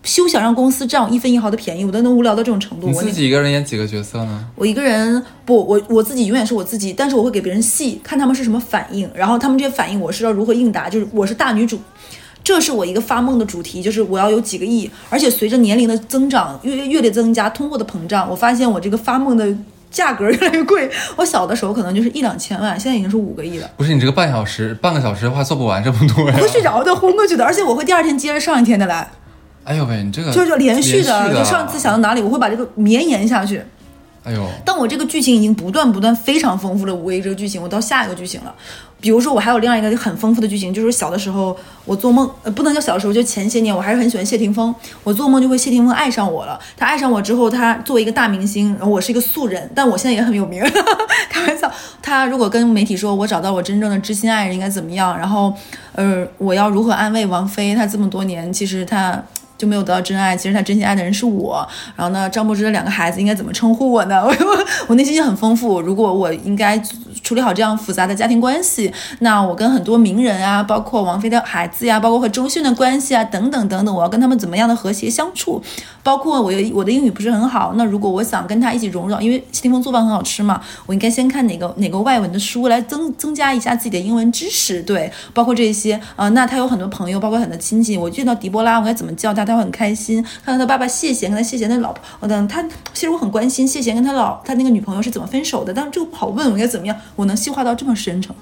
[0.04, 2.86] 休想让公司占我一分一毫的便宜，我都能无聊到这种程度。
[2.86, 4.46] 你自己一个人演几个角色呢？
[4.54, 11.80] 我一个人不，我我自己永远是我自己，但是我会给别人戏，看他们是什么反应，然后他们这些反应我是要如何应答，就是我是大女主。
[12.44, 19.48] 这是我一个发梦的主题，就是我要有几个亿，而且随着年龄的增长，月月历增加，通货的膨胀，我发现我这个发梦的
[19.90, 20.90] 价格越来越贵。
[21.16, 23.70] 我小的时候可能就是一两千万，现在已经是五个亿了。
[23.78, 26.34] 不是你这个半小时、半个小时的话做不完这么多呀？
[26.36, 29.10] 我会睡着的，昏过去的，而且我会第二天接着上一天的来。
[29.64, 33.62] 哎呦喂，你这个就是连续的，就上次想到哪里，我会把这个绵延下去。
[34.24, 38.54] 哎呦，但我这个剧情已经不断不断非常丰富了，五 A 这个剧情，我到下一个剧情了。
[38.98, 44.74] 比如说，我还有另外一个很丰富的剧情，就是小的时候我做梦，呃，不能叫小时候，就前些年，我还是很喜欢谢霆锋。
[45.02, 46.58] 我做梦就会谢霆锋爱上我了。
[46.74, 50.64] 他爱上我之后，他作为一个大明星，然后我是一个素人，但我现在也很有名。
[51.28, 55.52] 开玩笑，他如果跟媒体说我找到我真正的知心爱人应该怎么样，然后，
[55.92, 57.74] 呃，我要如何安慰王菲？
[57.74, 59.22] 她这么多年其实她
[59.64, 61.66] 就没有得到真爱，其实他真心爱的人是我。
[61.96, 64.22] 然后呢，张柏芝的两个孩子应该怎么称呼我呢？
[64.22, 64.34] 我
[64.88, 65.80] 我内心很丰富。
[65.80, 66.80] 如果我应该。
[67.24, 75.60] 处理好这样复杂的家庭关系，那我跟很多名人啊，包括王菲的孩子呀，包括和周迅的关系啊，等等等等，我要跟他们怎么样的和谐相处？
[76.02, 84.82] 包括我有我的英语不是很好，那如果我想跟他一起融入，因为谢霆锋做饭很好吃嘛，我应该先看哪个哪个外文的书来增增加一下自己的英文知识。
[84.82, 89.42] 对，包括这些啊，那他有很多朋友，包括很多亲戚，我见到狄波拉，我该怎么叫他？
[89.46, 90.22] 他会很开心。
[90.44, 96.94] 看到他爸爸谢贤，跟他谢贤的老婆，我等他，其实我很关心谢贤跟他老他那个女朋友是怎么分手的，但是这个不好问，我应该怎么样？
[97.16, 98.34] 我能细化到这么深层，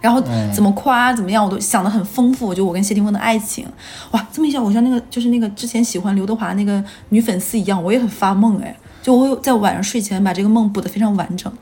[0.00, 0.22] 然后
[0.54, 2.54] 怎么夸怎么样，我都想的很丰富。
[2.54, 3.66] 就我跟谢霆锋的爱情，
[4.12, 11.52] 哇，这么一想，我像那个就是那个之前喜欢刘德华那个女粉丝一样，我也很发梦哎，就我在晚上睡前把这个梦补得非常完整。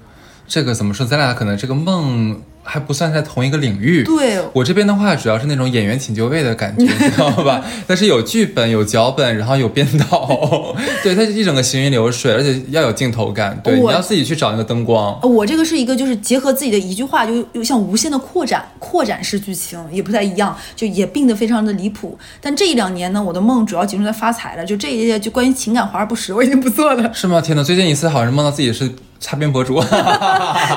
[0.47, 1.05] 这个怎么说？
[1.05, 4.05] 咱俩可能这个梦还不算在同一个领域。
[4.05, 7.65] 对我这边的话，主要是那种演员请就位的感觉， 你知道吧？
[7.87, 13.59] 但是有剧本、有脚本，然后有编导， 对，它是一整个行云流水，而且要有镜头感。
[13.65, 15.19] 对，你要自己去找那个灯光。
[15.23, 22.19] 呃我这个是一个就是结合自己的一句话，就又像无限的扩展，扩展式剧情也不太一样，就也病得非常的离谱。
[22.41, 27.13] 但这一两年呢，我的梦主要集中在发财了，就这一些就关于情感华而不实， 我已经不做了。
[27.15, 27.41] 是吗？
[27.41, 27.63] 天哪！
[27.63, 29.83] 最近一次好像是梦到自己是擦边博主，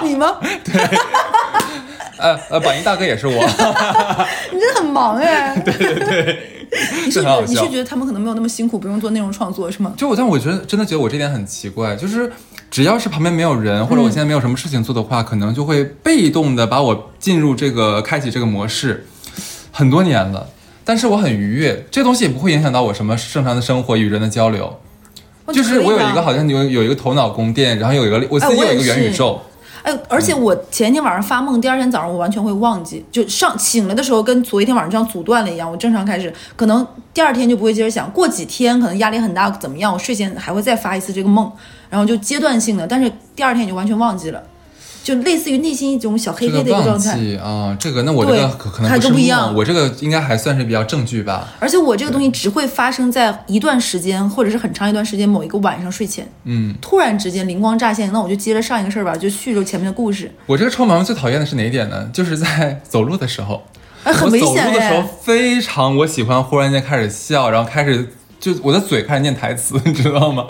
[0.04, 0.38] 你吗？
[2.22, 3.34] 呃呃，榜一大哥也是我，
[4.54, 5.58] 你真的很忙哎。
[5.66, 6.40] 对 对对，
[7.06, 9.94] 你是你是觉得他们可能没有那么辛苦，不用做内容创作是吗？
[9.98, 12.32] 就我，但我觉得真的觉得我这点很奇怪，就是
[12.70, 19.06] 只要是旁边没有人，或者我现在没有什么事情做的话，可能就会被动的把我进入这个开启这个模式，
[19.72, 20.48] 很多年了。
[20.84, 24.80] 但是我很愉悦，这东西也不会影响到我什么正常的生活与人的交流。
[25.54, 29.42] 就是我有一个好像有有一个头脑宫殿，然后有一个我自己有一个元宇宙。
[29.84, 35.70] 哎，而且我前一天晚上发梦，第二天早上我完全会忘记，就上醒了的时候跟昨天晚上这样阻断了一样。
[35.70, 41.52] 我正常开始，可能第二天就不会接着想，过几天可能压力很大怎么样，我睡前还会再发一次这个梦，
[41.90, 44.44] 然后就阶段性的，但是第二天就完全忘记了，
[45.04, 47.18] 就类似于内心一种小黑黑的一个忘状态。
[47.18, 51.48] 记啊，这个那我这个可可能还不不一样，我这个应该还算是比较正剧吧。
[51.60, 60.32] 而且我这个东西只会发生在一段时间，或者是很长一段时间某一个晚上睡前，嗯，突然之间灵光乍现，那我就接着上一个事儿吧，就续着前面的故事。
[60.46, 62.10] 我这个臭毛病最讨厌的是哪一点呢？
[62.14, 63.64] 就是在走路的时候，
[64.04, 65.10] 哎，很危险我走路的时候哎。
[65.22, 70.48] 非常，我喜欢忽然间开始笑，然后开始就我的嘴开始念台词， 你知道吗？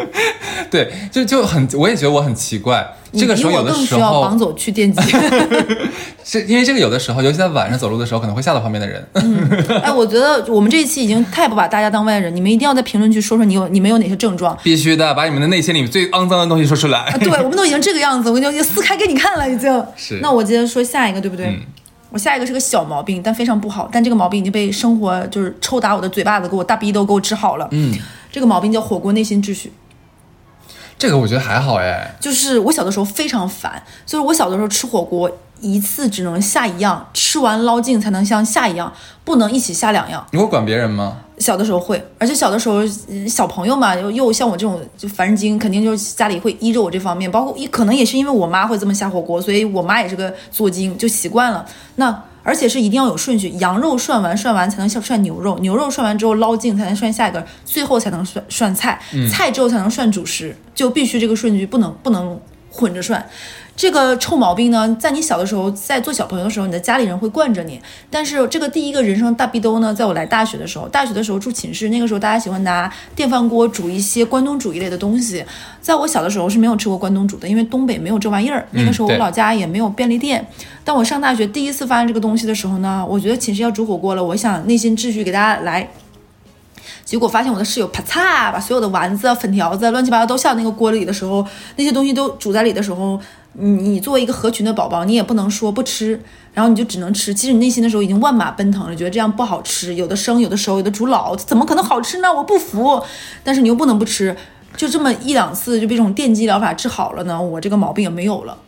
[0.70, 2.84] 对，就就很，我也觉得我很奇怪。
[3.12, 5.00] 这个时候我更有的时需要绑候，走去电击。
[6.24, 9.06] 是因为这个有的时候，尤其在晚上走路的时候，可能会吓到旁边的人。
[9.82, 14.56] 哎，我觉得我们这一期已经太不把大家当外人，你们一定要在评论区说说你有你们有哪些症状。
[14.62, 17.00] 必须的，把你们的内心里最肮脏的东西说出来。
[17.00, 19.84] 啊，对，我们都已经这个样子，我已经撕开给你看了，已经。
[19.94, 21.46] 是那我接着说下一个，对不对？
[21.46, 21.60] 嗯
[22.10, 27.68] 我下一个是个小毛病，但非常不好，但这个毛病已经被生活就是抽打我的嘴巴子，给我大逼都给我治好了。
[27.72, 27.92] 嗯，
[28.30, 29.72] 这个毛病叫火锅内心秩序。
[30.98, 32.16] 这个我觉得还好哎。
[32.20, 38.92] 就是我小的时候非常烦，就是我小的时候吃火锅一次只能下一样，吃完捞净才能像下一样，
[39.24, 40.26] 不能一起下两样。
[40.32, 41.18] 你会管别人吗？
[41.38, 42.76] 小的时候会，而且小的时候，
[43.08, 51.66] 嗯小朋友嘛，又又像我这种就烦人精，肯定就是家里会依着我这方面，包括一可能也是因为我妈会这么下火锅，所以我妈也是个做精，就习惯了。
[51.96, 58.98] 那而且是一定要有顺序，羊肉涮完涮完才能涮牛肉，牛肉涮完之后捞净才能涮下一个，最后才能涮涮菜，
[59.30, 62.40] 菜之后才能涮主食，就必须这个顺序不能不能
[62.70, 63.22] 混着涮。
[63.76, 67.78] 这个臭毛病呢，在你小的时候，在做小朋友的时候，你的家里人会惯着你。
[68.10, 75.44] 但是这个第一个人生大逼兜呢，在我来大学的时候，大学的时候住寝室，那个时候大家喜欢拿电饭锅煮一些关东煮一类的东西。
[75.82, 78.66] 在我小的时候是没有吃过关东煮的，因为东北没有这玩意儿。
[78.70, 80.44] 那个时候我老家也没有便利店。
[80.82, 85.86] 当我上大学第一次发现这个东西的时候呢，我觉得寝室要煮火锅了，我想内心秩序给大家来。
[87.04, 93.20] 结果发现我的室友啪嚓把所有的丸子啊、粉条子啊乱七八糟都下到那个锅里的时候，那些东西都煮在里的时候，
[93.58, 96.20] 你你作为一个合群的宝宝，你也不能说不吃，
[96.52, 97.32] 然后你就只能吃。
[97.32, 102.32] 其实你内心的时候已经万马奔腾了，觉得这样不好吃，有的生，有的熟，有的煮老，怎么可能好吃呢？
[102.32, 103.02] 我不服。
[103.42, 104.36] 但是你又不能不吃，
[104.76, 108.58] 就这么一两次就被这种电击疗法治好了呢，我这个毛病也没有了。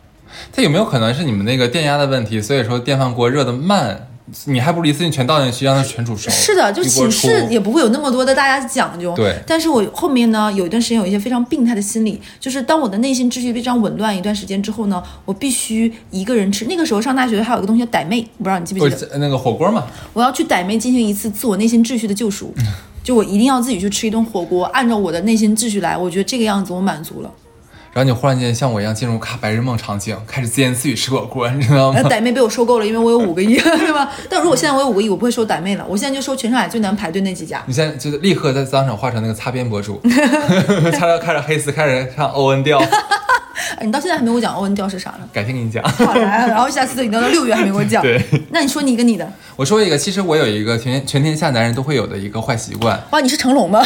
[0.51, 2.41] 它有没有可能是你们那个电压的问题？
[2.41, 4.08] 所以说电饭锅热的慢，
[4.45, 6.29] 你还不如一次性全倒进去，让它全煮熟。
[6.29, 9.13] 是的，就寝室也不会有那么多的大家讲究。
[9.15, 16.65] 对但是我后面呢，有一段时间有一些非常病态的心理，就是当我的内心秩序非常紊乱一段时间之后呢，我必须一个人吃。
[16.65, 19.17] 那个时候上大学还有一个东西叫傣妹，我不知道你记不记得？
[19.17, 22.53] 那个火锅嘛，我要去傣妹进行一次自我内心秩序的救赎，
[23.03, 25.97] 就我一定要自己去吃一顿火锅，按照我的内心秩序来。
[25.97, 27.31] 我觉得这个样子我满足了。
[27.91, 32.09] 然后你忽然间像我一样进入卡白日梦场景，开始自言自语吃火锅，你知道吗那，？
[32.09, 34.11] 傣妹被我收购了，因为我有五个亿， 对吧？
[34.29, 37.63] 但如果现在我有五个亿，我不会收傣妹了，我现在就收全上海最难排队那几家。
[37.65, 39.99] 你现在就是立刻在当场化成那个擦边博主，
[40.93, 42.79] 擦到开始黑丝，开始唱欧文调，
[43.77, 45.27] 哎你到现在还没给我讲欧文调是啥呢？
[45.33, 45.83] 改天给你讲。
[45.83, 48.03] 好来，然后下次等到六月还没给我讲。
[48.03, 53.83] 对，那你说你一个你的，我说一个，其实我有一个全全天下男人都会有的一个坏习惯，哇，你是成龙吗？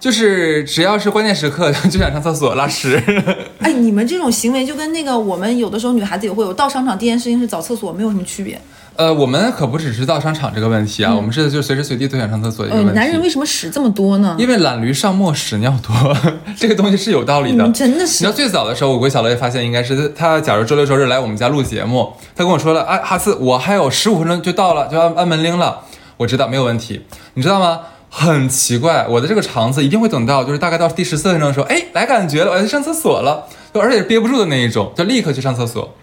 [0.00, 3.00] 就是只要是关键时刻 就想上厕所拉屎。
[3.60, 8.58] 哎，你们这种行为就跟那个我们有的时候女孩子也会有，到商场第一件事情是找厕所，没有什么区别。
[8.96, 12.98] 呃，我们可不只是到商场这个问题啊，我们是就随时随地都想上厕所的一个呃，问题。
[12.98, 14.34] 男人为什么屎这么多呢？
[14.38, 16.16] 因为懒驴上磨屎尿多，
[16.56, 17.66] 这个东西是有道理的。
[17.70, 25.82] 真的是你知道最早的时候，我跟小乐也发现，应该是他，假如周六周日来我们家录节目，他跟我说了，啊，哈斯，我还有十五分钟就到了，就要按按门铃了。
[26.18, 27.80] 我知道没有问题，你知道吗？
[28.10, 35.94] 很奇怪，我的这个肠子一定会等到，就是大概到第十四分钟的时候，哎，来感觉了，我要去上厕所了，就而且是憋不住的那一种，就立刻去上厕所。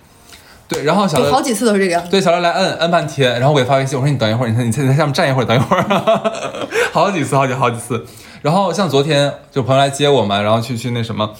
[0.69, 2.09] 对，然后小乐有好几次都是这个样子。
[2.09, 5.83] 对小乐来摁摁半天，然后我给他发微信，我说你等一会儿，你你在你在下面站一会儿，等一会儿，
[6.91, 8.05] 好几次，好几好几次。
[8.41, 11.31] 然后像昨天就朋友来接我嘛，然后去去那什么。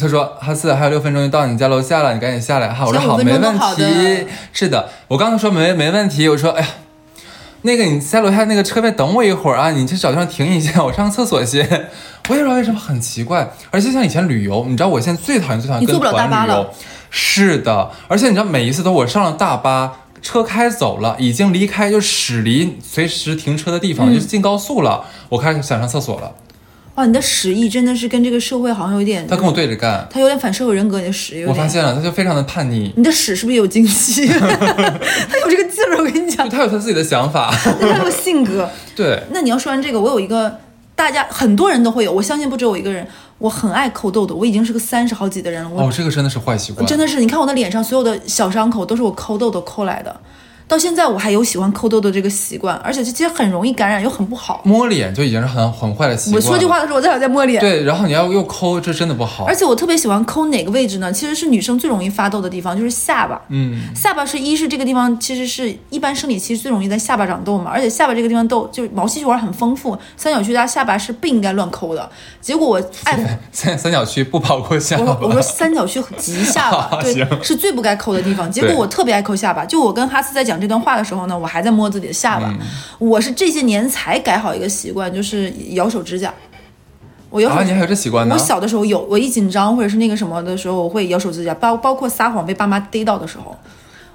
[0.00, 6.26] 他说：“哈斯，还有六分钟就到你家楼下了，你赶紧下来哈。”我说：“好，没问题。”是的，我刚才说没没问题。
[6.26, 6.68] 我说：“哎呀，
[7.64, 11.66] 那个你在楼下那个车位等我一会儿啊，你去找地方停一下， 我上个厕所先。”
[12.28, 16.70] 我也不知道为什么很奇怪，而且像以前旅游，你知道我现在最讨厌最讨厌跟团旅游。
[17.10, 20.00] 是的，而且你知道每一次都我上了大巴。
[20.22, 25.04] 车开走了，已经离开就驶离随时停车的地方，嗯就是进高速了。
[25.28, 26.32] 我开始想上厕所了，
[26.96, 31.48] 哇，你的屎意真的是跟这个社会好像有点，他跟我对着干，他有点反社会人格，你的屎有点。
[31.48, 34.26] 我发现了，他就非常的叛逆，你的屎是不是也有经期？
[34.30, 37.50] 他有这个劲儿，我跟你讲就，他有他自己的想法。
[37.50, 38.70] 他有性格。
[38.94, 40.60] 对，那你要说完这个，我有一个
[40.94, 43.06] 大家很多人都会有，我相信不止我一个人。
[43.38, 45.68] 我很爱抠痘痘，我已经是个三十好几的人了。
[45.68, 46.86] 我哦，这个真的是坏习惯。
[46.86, 50.20] 真的是，你看我的脸上所有的小伤口都是我抠痘痘抠来的。
[50.66, 54.62] 到现在我还有喜欢抠痘痘这个习惯，而且这其实很容易感染，又很不好。
[54.64, 56.50] 摸脸就已经是很很坏的习我惯我。
[56.50, 57.60] 说句话的时候，我在在摸脸。
[57.60, 59.54] 对，然后你要又抠，这真的不好而。
[59.54, 61.12] 且我特别喜欢抠哪个位置呢？
[61.12, 63.40] 其实是女生最容易发痘的地方，就是下巴。
[63.50, 72.10] 嗯，下巴是一是这个地方其实是一般生理期最容易在下巴长痘嘛，而且下巴这个地方痘就是毛细血管很丰富，三角区加下巴是不应该乱抠的。
[72.40, 75.04] 结果我爱三三角区不包括下巴。
[75.04, 78.50] 我说我说三角区及下巴， 对，是最不该抠的地方。
[78.50, 79.64] 结果我特别爱抠下巴。
[79.64, 82.48] 就我跟哈斯在讲这段话的时候呢，我还在摸自己的下巴。
[82.48, 82.58] 嗯
[82.98, 86.32] 我是这些年才改好一个习惯，就是咬手指甲。
[87.28, 88.38] 我咬手啊，指你还有这习惯呢我？
[88.38, 93.56] 小的时候有，我一紧张或者是那个什么的时候，我会咬手指甲，包包括撒谎被爸妈逮到的时候，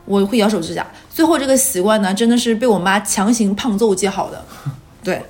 [0.06, 0.86] 我会咬手指甲。
[1.10, 4.43] 最后这个习惯呢，真的是被我妈强行胖揍戒好的。
[5.04, 5.21] 对，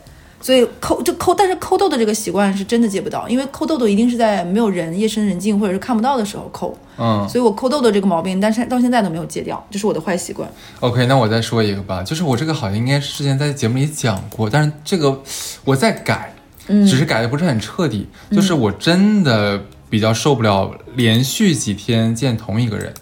[0.42, 6.76] 所以抠就抠，但是抠痘的这个习惯是真的戒不到，因为抠痘痘一定是在没有人、夜深人静或者是看不到的时候抠。
[6.98, 10.50] 嗯所以我抠痘痘这个毛病，但是到现在都没有戒掉，这是我的坏习惯。
[10.82, 15.22] ，OK，那我再说一个吧，就是我这个好像应该是之前在节目里讲过，但是这个
[15.64, 16.34] 我在改，
[16.68, 18.08] 嗯只是改的不是很彻底。
[18.32, 22.94] 就是我真的比较受不了连续几天见同一个人。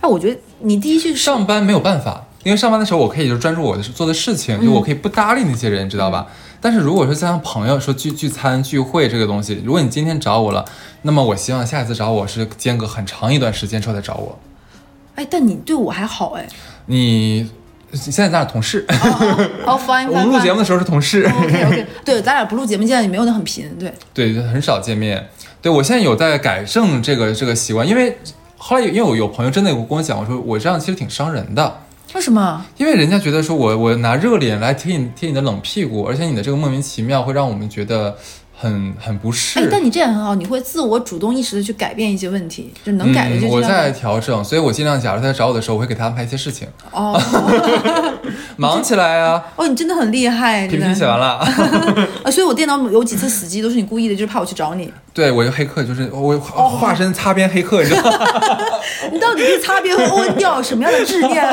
[0.00, 6.26] 哎，我觉得你第一句上班没有办法，因为上班的时候我可以就专注我的做的事情，嗯就我可以不搭理那些人，知道吧？
[6.60, 10.64] 但是如果说像朋友说聚聚餐聚会这个东西，如果你今天找我了，
[11.02, 14.38] 那么我希望下一次找我是间隔很长一段时间之后再找我。
[15.14, 16.46] 哎，但你对我还好哎。
[16.86, 17.50] 你
[17.92, 18.84] 现在咱俩同事，
[19.66, 23.92] 哦，fine， 我们录节目的时候是同事，OK OK，对，咱俩不录节目，现在也没有那很频，对。
[24.12, 25.28] 对，很少见面。
[25.62, 28.16] 对我现在有在改正这个这个习惯，因为
[28.56, 31.80] 后来有因为我有朋友真的有跟我讲，我说我这样其实挺伤人的。
[32.14, 32.64] 为什么？
[32.76, 38.16] 因为人家觉得说我我拿热脸来贴你贴你的冷屁股，而且你的这个莫名其妙会让我们觉得
[38.60, 39.58] 很很不适。
[39.58, 43.62] 哎，但你这样很好，你会自我主动意识的去改变一些问题，就能改的就嗯、我。
[43.62, 47.16] 在调整，所以我尽量，假如他在找我的时候，我会给他安排一些事情，哦
[48.56, 49.42] 忙起来啊。
[49.54, 51.38] 哦，你真的很厉害，真 PPT 的写完了，
[52.24, 52.28] 啊！
[52.30, 54.92] 所以我电脑有几次死机都是你故意的，就是怕我去找你。
[55.14, 58.26] 对我就黑客，就是我哦化身擦边黑客，你知道吗？
[59.12, 61.44] 你到底是擦边和欧恩调什么样的执念？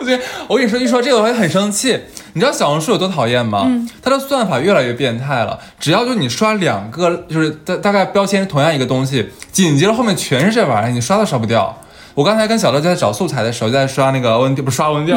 [0.00, 1.98] 我觉得我跟你说一说这个我会很生气。
[2.34, 3.64] 你知道小红书有多讨厌吗？
[3.66, 5.58] 嗯它的算法越来越变态了。
[5.78, 11.78] 只要就你刷两个，就是大大概标签是同样一个东西，紧接着后面全是这玩意儿，你刷都刷不掉。
[12.14, 15.16] 我刚才跟小乐在找素材的时候，就在刷那个欧文调，不是刷欧文调，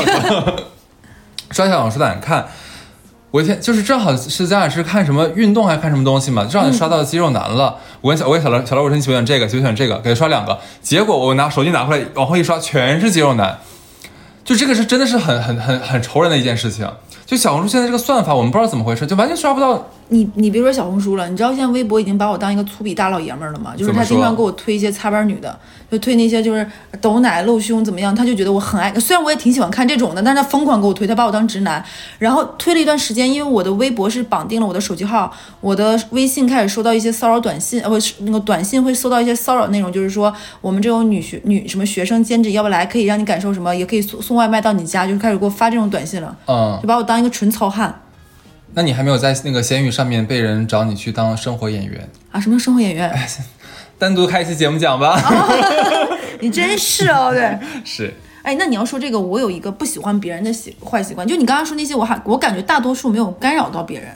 [1.51, 2.45] 刷小红书胆看。
[3.32, 7.75] 我一天就是正好是咱俩是看什么运动还是看什么东西嘛，正好刷到肌肉男了。
[7.99, 10.58] 我跟小我跟小乐小乐我说你喜欢这个，喜欢这个，给他刷两个。
[10.82, 13.60] 结果我拿手机拿回来往后一刷，全是肌肉男。
[14.45, 16.89] 就这个是真的是很很很很愁人的一件事情。
[17.25, 19.83] 就小红书现在这个算法，我们不知道怎么回事，就完全刷不到。
[20.09, 23.73] 你你别说小红书了，你知道现在微博已经把我当一个粗鄙大老爷们儿了吗？
[23.75, 25.57] 就是他经常给我推一些擦边女的，
[25.89, 26.65] 就推那些就是
[27.01, 28.93] 抖奶露胸怎么样，他就觉得我很爱。
[28.99, 31.83] 虽然我也挺喜欢看这种的，但是他疯狂给我推，他把我当直男。
[32.19, 48.01] 然后推了一段时间，因为我的微博是绑定了我的手机号，我的微信开始收到一些骚扰短信，呃，不是那个短信会收到一些骚扰内容，就是说我们这种女学女什么学生兼职要不来，可以让你感受什么，也可以送送外卖到你家，就开始给我发这种短信了，嗯就，把我当一个纯糙汉
[48.75, 52.07] 那你还没有在那个闲鱼上面被人找你去当生活演员？
[52.31, 52.39] 啊！
[52.39, 53.09] 什么生活演员？
[53.97, 55.17] 单独开一期节目讲吧。
[56.41, 57.57] 你真是哦，对。
[57.85, 64.09] 是，哎，那你要说这个，我有一个不喜欢别人的习坏习惯，就你刚刚说那些，我还我感觉大多数没有干扰到别人。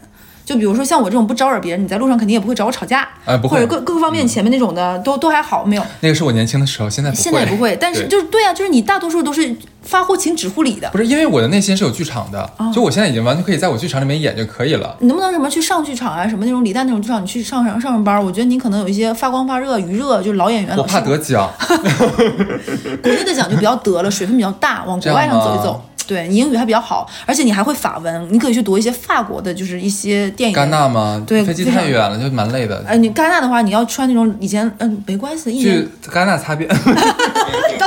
[0.46, 5.84] 就比如说像我这种不招惹别人，你在路上肯定也不会找我吵架，哎不会或者各各个方面前面那种的、都都还好，没有。
[6.02, 7.14] 那个是我年轻的时候，现在。
[7.14, 10.90] 现在也不会，但是就是对啊，就是你大多数都是发乎情止乎理的。
[10.92, 14.96] 不是因为我的内心是有剧场的，哦就我现在已经完全可以在我剧场里面演就可以了。
[15.00, 18.24] 你能不能什么去上剧场啊，什么那种李诞那种剧场，你去上上上上班？
[18.24, 20.78] 我觉得你可能有一些发光发热、余热，就是老演员。
[20.78, 21.50] 我怕得奖，
[23.02, 25.84] 国内的奖就比较得了，水分比较大，往国外上走一走。
[26.08, 30.58] 对你英语还比较好，而且你还会法文，你可以去读一些法国的，就是一些电影。
[30.58, 31.24] 戛纳吗？
[31.28, 32.84] 对飞机太远了，就蛮累的。
[32.88, 36.68] 呃，你戛纳的话，你要穿那种以前嗯没关系的，去戛纳擦边
[37.78, 37.86] 都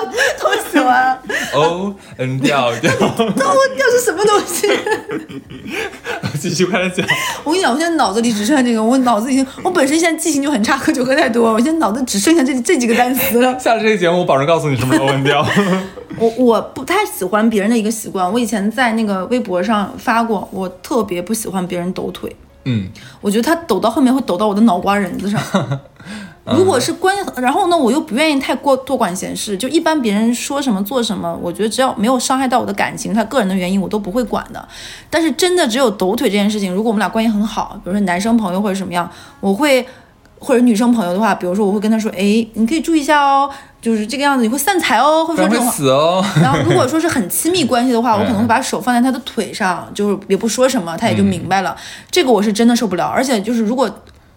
[0.73, 1.19] 都喜欢。
[1.55, 2.91] O N 调调，
[3.37, 4.69] 那我调是什么东西？
[6.41, 7.07] 继续快来讲。
[7.45, 13.57] 我跟你讲，我现在脑子里只剩下这个，我脑子已经，我本身现在记性就很差，喝酒喝太多，我现在脑子只剩下这这几个单词了。
[13.61, 15.47] 下了这个节目，我保证告诉你什么是 O N 调。
[16.19, 22.89] 我我不太喜欢别人的一个习惯，我以前在那个微博上发过，我特别不喜欢别人抖腿，嗯，
[23.21, 25.41] 我觉得他抖到后面会抖到我的脑瓜仁子上。
[26.45, 34.69] 如果是关系，然后呢，我又不愿意太过多管闲事，就一般别人说什么做什么，我觉得只要没有伤害到我的感情，他个人的原因我都不会管的。
[35.09, 39.87] 但是真的只有抖腿这件事情，如果我们俩关系很好，比如说男生朋友或者什么样，我会
[40.41, 43.49] 或者女生朋友的话，比如说我会跟他说，哎，你可以注意一下哦，
[43.81, 45.71] 就是这个样子，你会散财哦，会说这种话。
[45.71, 46.25] 死哦。
[46.43, 51.77] 然后如果说是很亲密关系的话，我可能会把手放在他的腿上，就是也不说什么，他也就明白了。
[52.11, 53.89] 这个我是真的受不了，而且就是如果。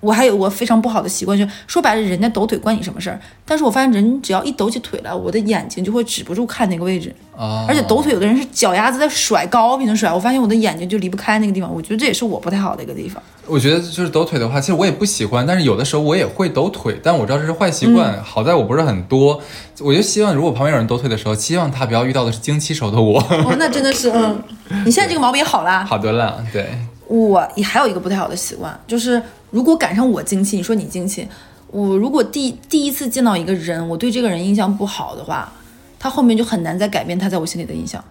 [0.06, 3.20] 我还有个非常不好的习惯，就是说白了，人家抖腿关你什么事儿？
[3.44, 13.22] 但是我发现人只要一抖起腿来，我的眼睛就会止不住看那个位置，啊，而且抖腿有的人是脚丫子在甩，高频的甩，我发现我的眼睛就离不开那个地方，我觉得这也是我不太好的一个地方。
[13.48, 18.22] 我觉得就是抖腿的话，其实我也不喜欢，但是有的时候我也会抖腿，但我知道这是坏习惯。
[18.24, 19.40] 好在我不是很多，
[19.82, 23.20] 我就希望如果旁边有人抖腿的时候，希望他不要遇到的是经期时候的我。
[23.20, 24.42] 哦，那真的是，嗯，
[24.84, 25.86] 你现在这个毛病好啦。
[25.88, 26.76] 好多了，对，
[27.08, 31.28] 我也还有一个不太好的习惯，就是如果赶上我经期，你说你经期，
[31.68, 35.52] 我如果第第一次见到一个人，我对这个人印象不好的话，
[36.00, 38.04] 他后面就很难再改变他在我心里的印象，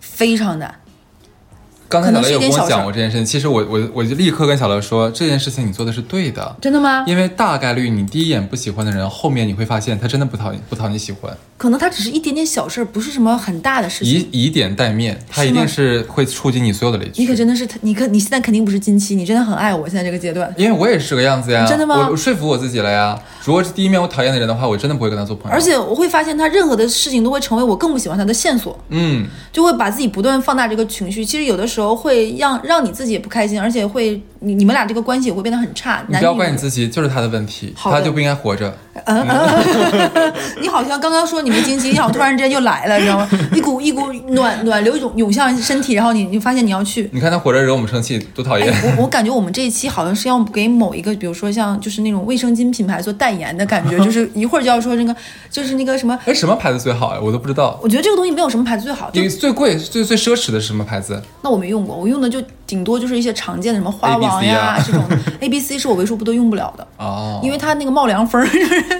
[0.00, 0.74] 非常难。
[1.88, 6.54] 刚才小乐有跟我讲过这件事情，其实我我我就立刻跟小乐说，这件事情你做的是对的。
[6.60, 7.02] 真的吗？
[7.06, 14.14] 因为大概率你第一眼不喜欢的人，后面你会发现他真的不讨你不讨你喜欢，可能他只是一点点小事儿，不是什么很大的事情。
[14.14, 17.20] 以以点带面，他一定是会触及你所有的雷区。
[17.20, 20.54] 你可真的是，你可你现在肯定不是经期，你真的很爱我现在这个阶段。
[20.56, 23.20] 因为我也是个样子呀，真的吗我我说服我自己了呀。
[23.44, 25.56] 如果是第一面我讨厌的人的话，我真的不会跟他做朋友。
[25.56, 28.78] 而，且我会发现他任何的事情都会成为我更不喜欢他的线索。
[28.90, 36.04] 嗯，就会把自己不断放大这个情绪，其实有的时候会让让你自己也不开心，而且会你你们俩这个关系也会变得很差。
[36.06, 38.76] 你不要怪你自己，就是他的问题，他就不应该活着。
[39.06, 43.28] 嗯嗯，你好像刚刚说你没经期，你好像突然之间就来了，你知道吗？
[43.54, 47.08] 一股一股暖暖流涌涌向身体，然后你你发现你要去。
[47.12, 55.14] 你看他活着惹我们生气，多讨哎厌。，我我感觉我们这一期好像是要给某一个，比如说像就是那种卫生巾品牌做代言的感觉， 就是一会儿就要说那个
[55.50, 57.20] 就是那个什么，哎，什么牌子最好呀？
[57.22, 57.78] 我都不知道。
[57.82, 61.20] 我觉得这个东西没有什么牌子最好，就你最贵、最最奢侈的是什么牌子？
[61.42, 65.02] 那我没用过，我用的就顶多就是一些常见的什么花王呀啊这种
[65.40, 68.46] ，A B C 是我为数不多用不了的， 哦，因为它那个冒凉风儿，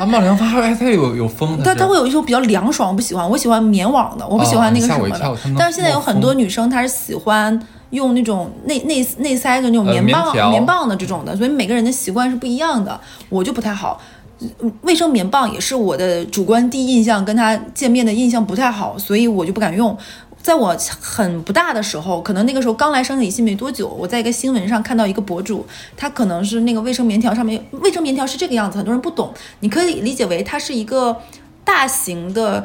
[0.01, 5.37] 啊，冒凉风还它有有风， 它它会有一种比较凉爽，我不喜欢，我喜欢棉网的，我不喜欢那个什么的。
[5.59, 7.61] 但是现在有很多女生她是喜欢
[7.91, 12.99] 用那种内内内塞的那种呃棉棒、棉棉棒的这种的，所以每个人的习惯是不一样的，
[13.29, 14.01] 我就不太好。
[14.61, 19.97] 嗯卫生棉棒也是我的主观第一印象，跟他见面的印象不太好，所以我就不敢用。
[20.49, 29.31] 在我很不大的时候，可能那个时候刚来生理期没多久，我在一个新闻上看到一个博主，他可能是那个卫生棉条上面， 卫生棉条是这个样子，很多人不懂，
[29.61, 31.15] 你可以理解为它是一个
[31.65, 32.65] 大型的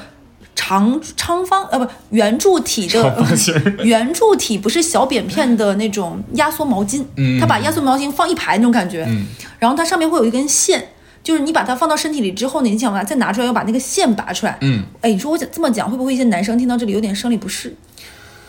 [0.56, 3.22] 长长方呃不圆柱体的
[3.84, 9.26] 圆柱体，不是小扁片的那种压缩毛巾，嗯它把压缩毛巾放一排那种感觉，嗯
[9.60, 10.88] 然后它上面会有一根线。
[11.24, 14.58] 就是你把它放到身体里之后呢，你想把它再拿出来，要把那个线拔出来。
[14.62, 17.74] 嗯，哎，你说我这么讲，会不会一些男生听到这里有点生理不适？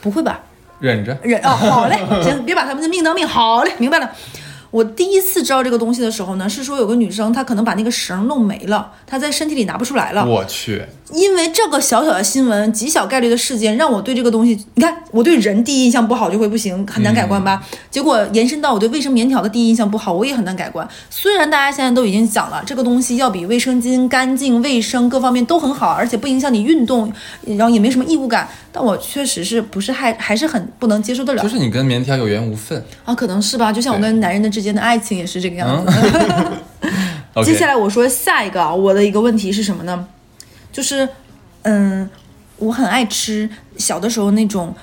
[0.01, 0.41] 不会吧？
[0.81, 1.17] 忍着。
[1.23, 3.27] 忍哦，好嘞，行，别把他们的命当命。
[3.27, 4.11] 好嘞，明白了。
[4.75, 10.27] 我第一次知道这个东西的时候呢，是说有个女生她可能把那个绳弄没了，她在身体里拿不出来了。
[10.27, 17.65] 我去，因为这个小小的新闻，极小概率的事件，让我对这个东西，你看我对人第一印象不好就会不行，很难改观吧？
[17.89, 20.89] 结果延伸到我对卫生棉条的第一印象不好，我也很难改观。
[21.09, 27.13] 虽然大家现在都已经讲了，这个东西要比卫生巾干净、卫生各方面都很好，而且不影响你运动，
[27.47, 32.85] 然后也没什么异物感，但我确实是不是还还是很不能接受得了就是你跟棉条有缘无分。
[33.05, 33.15] 啊？
[33.15, 35.93] 可能是吧，就像我跟男人的之间的爱情也是这个样子。
[37.45, 40.07] 接下来我说下一个啊，我的一个问题是什么呢？
[40.73, 41.09] 就是，
[41.63, 42.09] 嗯，
[42.57, 44.75] 我很爱吃小的时候那种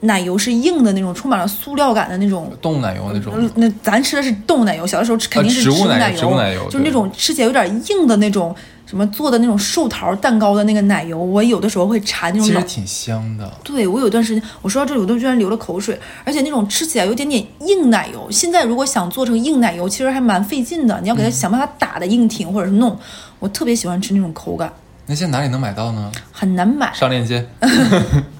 [0.00, 2.52] 奶油是硬的那种，充满了塑料感的那种。
[2.60, 8.54] 冻奶油那种，嗯，那咱吃的是冻奶油，小的时候吃肯定是植物奶油植物奶油就是那种吃起来有点硬的那种
[8.94, 12.60] 什什么做的那种寿桃蛋糕的那个奶油，我有的时候会馋那种老。
[12.60, 13.52] 其实挺香的。
[13.64, 18.30] 对我有段时间，我说到这里我都居然流了口水，而且那种吃起来有点点硬奶油。
[18.30, 22.96] 现在如果想做成硬奶油，其实还蛮费劲的，你要给它想办法打的硬挺，或者是弄。
[23.40, 24.72] 我特别喜欢吃那种口感，
[25.06, 26.12] 那现在哪里能买到呢？
[26.30, 26.94] 很难买。
[26.94, 27.44] 上链接。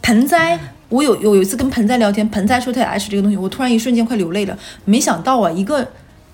[0.03, 0.57] 盆栽，
[0.89, 4.57] 我有有有一次跟盆栽聊天，盆栽说他也爱吃这个东西，我突然一瞬间快流泪了。
[4.85, 5.85] 没想到啊，一个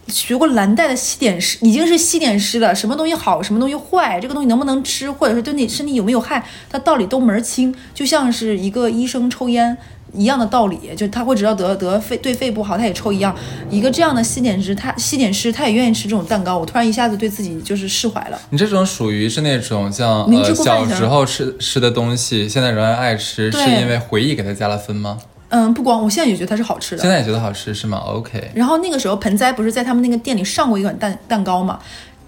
[0.09, 9.77] 学过蓝带的西点师，已经是西点师了，什么东西好，什么东西坏，这个东西能不能吃，或者是对你身体有没有害，他道理都门儿清，就像是一个医生抽烟。
[10.13, 13.33] 一样的道理，就他会知道得得肺对肺不好，他也抽一样。
[13.71, 16.59] 一个这样的西点师，他西点师他也愿意吃这种蛋糕。
[16.59, 18.37] 我突然一下子对自己就是释怀了。
[18.51, 25.17] 你这种属于是那种像呃小时候吃吃的东西，现在仍然爱吃，是因为回忆给他加了分吗？
[25.51, 27.11] 嗯，不光我现在也觉得它是好吃的现。
[27.11, 31.79] 在也觉得好吃是吗？OK，然后那个时候盆栽不是在他们那个店里上过一款蛋蛋糕嘛，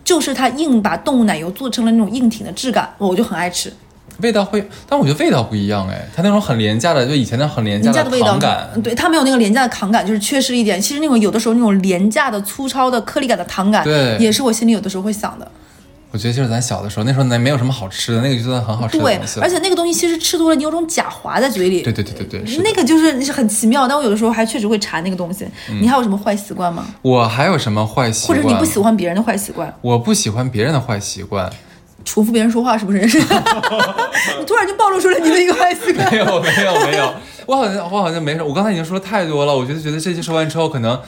[0.04, 3.72] 就是他硬把动物奶油做成了那种硬挺的质感，我就很爱吃。
[4.18, 10.80] 味道会，但我觉得味道不一样哎，它那种很廉价的，就以前那很廉廉价的味道糖感，，对它没有那个廉价的糖感，就是缺失一点。
[10.80, 15.50] 其实那种有的时候那种廉价的粗糙的颗粒感的糖感，对也是我心里有的时候会想的。
[16.12, 19.46] 我觉得就是咱小的时候，那时候那没有什么好吃的，那个就算很好吃的对东西，了。
[19.46, 21.80] 而且那个东西其实吃多了，你有种假滑在嘴里。
[21.82, 25.46] 对对对对对，那个就是是很奇妙，但我有的时候还确实会馋那个东西。
[25.80, 26.86] 你还有什么坏习惯吗？
[27.00, 28.38] 我还有什么坏习惯？
[28.38, 29.74] 或者你不喜欢别人的坏习惯？
[29.80, 31.50] 我不喜欢别人的坏习惯，
[32.04, 32.98] 重复别人说话是不是？
[34.38, 36.18] 你突然就暴露出了你的一个坏习惯没。
[36.18, 37.14] 有没有没有，
[37.46, 41.00] 我好像我好像没什么，我刚才已经说了太多了，我觉得觉得这些说完之后可能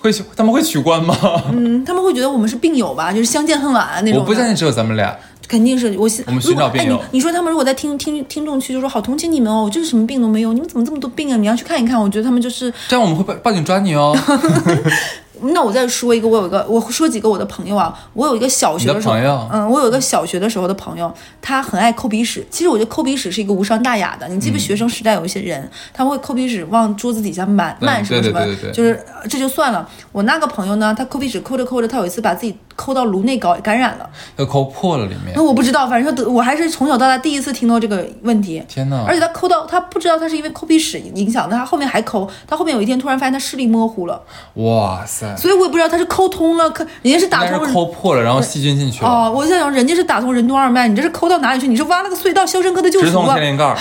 [0.00, 1.16] 会取他们会取关吗？
[1.52, 4.20] 嗯，他们会觉得我们是病友吧，就是相见恨晚那种。
[4.20, 5.16] 我不相信只有咱们俩，
[5.48, 11.36] 肯定是我现我们寻找病友哎你，你说他们如果在听听听众区就说好同情你们哦，我就是什么病都没有，你们怎么这么多病啊？
[11.36, 12.00] 你要去看一看。
[12.00, 14.16] 我觉得他们就是这样我们会报报警抓你哦。
[15.40, 21.10] 那我再说一个，我有一个，我说几个我的朋友啊，我有一个小学的时候，朋友嗯，我有一个小学的时候的朋友，
[21.40, 22.46] 他很爱抠鼻屎。
[22.50, 24.28] 其实我觉得抠鼻屎是一个无伤大雅的。
[24.28, 24.56] 你记不？
[24.66, 29.88] 学生时代有一些人，他会抠鼻屎往桌子底下漫嗯漫什么什么，对对对对对就是呃这就算了。
[30.10, 34.10] 我那个朋友呢，他抠鼻屎抠着抠着，他有一次把自己抠到颅内搞感染了。
[34.36, 38.60] 要抠破了里面那，我不知道，反正他得我还是从小到大第一次听到这个问题。
[38.66, 39.14] 天哪而！
[39.14, 44.20] 且他抠到，他不知道他是因为抠鼻屎影响的，他后面还抠，他后面有一天突然发现他视力模糊了，
[44.54, 51.66] 哇塞，所以我也不知道他是抠通了，可人家是打通抠破了，然后细菌进去了，哦，我在想人家是打通任督二脉，你这是抠到哪里去？
[51.66, 53.26] 你是挖了个隧道，肖申克的救赎啊？
[53.26, 53.74] 通天灵盖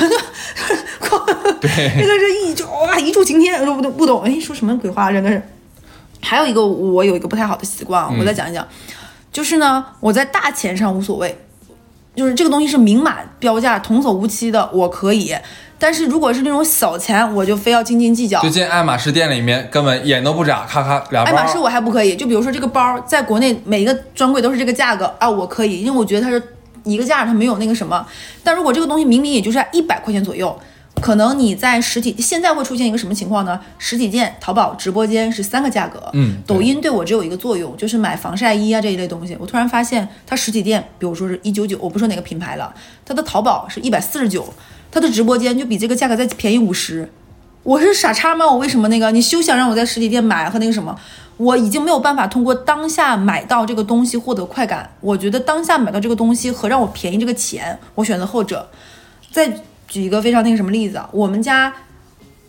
[1.60, 1.70] 对，
[2.00, 5.42] 这个是一就哇一柱擎天，我都不懂不懂，哎，说什么鬼话，真的是。
[6.22, 8.68] 还有一个我有一个不太好的习惯啊，我再讲一讲，
[9.32, 11.38] 就是呢，我在大钱上无所谓，
[12.16, 15.36] 就是这个东西是明码标价、童叟无欺的，我可以。
[15.78, 18.40] 但是如果是那种小钱，我就非要斤斤计较。
[18.42, 21.30] 最近爱马仕店里面，根本眼都不眨，咔咔俩包。
[21.30, 26.42] 爱马仕我还不可以，就比如说这个包在国内每一个专柜都是这个价格啊，我可以，因为我觉得它是
[26.84, 28.06] 一个价，它没有那个什么。
[28.44, 30.58] 但如果这个东西明明也就是一百块钱左右，
[31.02, 33.60] 可能你在实体现在会出现一个什么情况呢？
[33.78, 39.36] 实体店、淘宝直播间是三个价格，嗯抖音对我只有一个作用，就是买防晒衣啊这一类东西。
[39.38, 42.74] 我突然发现它实体店，比如说是一九九，我不说哪个品牌了，
[43.06, 44.48] 它的淘宝是一百四十九，
[44.96, 47.12] 他的直播间就比这个价格再便宜五十。
[47.64, 48.46] 我是傻叉吗？
[48.46, 49.12] 我为什么那个？
[49.12, 50.98] 你休想让我在实体店买和那个什么？
[51.36, 54.90] 我已经没有办法通过当下买到这个东西获得快感。
[55.02, 58.70] 我觉得当下买到这个东西和让我便宜这个钱，我选择后者。
[59.34, 61.74] 再举一个非常那个什么例子啊，我们家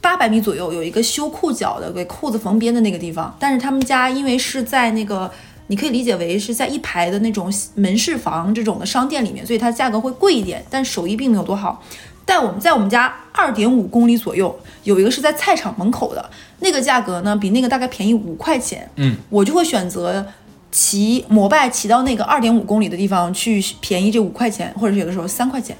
[0.01, 5.29] 八百米左右有一个修裤脚的，给裤子缝边的那个地方，但是他们家因为是在那个。
[5.69, 11.83] 你可以理解为是在一排的那种门市房这种的商店里面，所以它价格会贵一点，但手艺并没有多好。
[12.29, 18.91] 但我们在我们家二点五公里左右有一个是在菜场门口的，那个价格呢比那个大概便宜五块钱。
[18.97, 20.27] 嗯，我就会选择
[20.73, 25.77] 骑摩拜骑到那个二点五公里的地方去便宜这五块钱，或者是有的时候三块钱。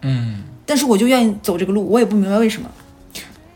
[0.00, 2.66] 嗯，但是我就愿意走这个路，我也不明白为什么，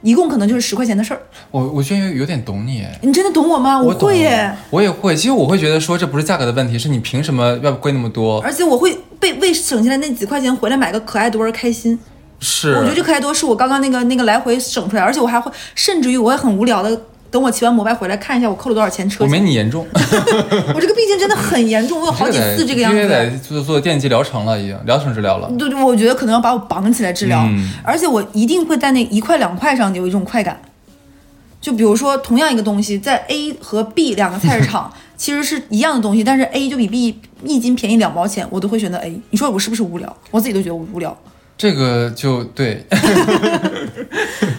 [0.02, 1.22] 一共可能就是十块钱的事儿。
[1.50, 2.98] 我我居然有有点懂你哎。
[3.00, 3.80] 你真的懂我吗？
[3.80, 5.16] 我会耶，，我也会。
[5.16, 8.38] 其实我会觉得说，这不是价格的问题，是你凭什么要贵那么多？
[8.42, 11.98] 而且我会被为省下来那几块钱回来买个可爱多而开心。
[12.40, 19.40] 是，我觉得这可爱多是我刚刚那个那个来回省出来，而且我还会，甚至于我也很无聊的，等我骑完摩拜回来看一下我扣了多少钱车我没。
[19.40, 23.30] 你严重， 我这个病情真的很严重，我有好几次这个样子因为得。
[23.38, 25.50] 做做电击疗程了，已经疗程治疗了。
[25.58, 30.60] 对对，我觉得可能要把我绑起来治疗，嗯而且我一定会在那一块两块上有一种快感。
[31.60, 39.18] 就比如说，同样一个东西，在 A 和 B 两个菜市场 其实是一样的东西，但是 A 就比 B 一斤便宜两毛钱，我都会选择 A。
[39.30, 40.14] 你说我是不是无聊？
[40.30, 41.16] 我自己都觉得我无聊。
[41.56, 42.86] 这个就对，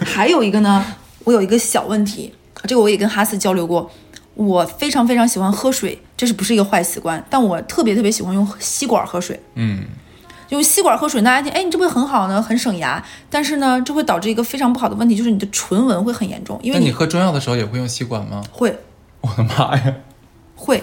[0.04, 0.84] 还有一个呢，
[1.24, 2.32] 我有一个小问题，
[2.64, 3.90] 这个我也跟哈斯交流过。
[4.34, 7.24] 我非常非常喜欢喝水，这是不是一个坏习惯？
[7.30, 9.40] 但我特别特别喜欢用吸管喝水。
[9.54, 9.84] 嗯，
[10.50, 13.02] 用吸管喝水，大家听，哎，你这不是很好呢，很省牙。
[13.30, 18.42] 但是呢，这会导致一个非常不好的问题，就是你的唇纹会很严重，因为那你喝中药的时候也会用吸管吗？
[18.52, 18.78] 会
[19.22, 19.94] 我的妈呀！
[20.54, 20.82] 会，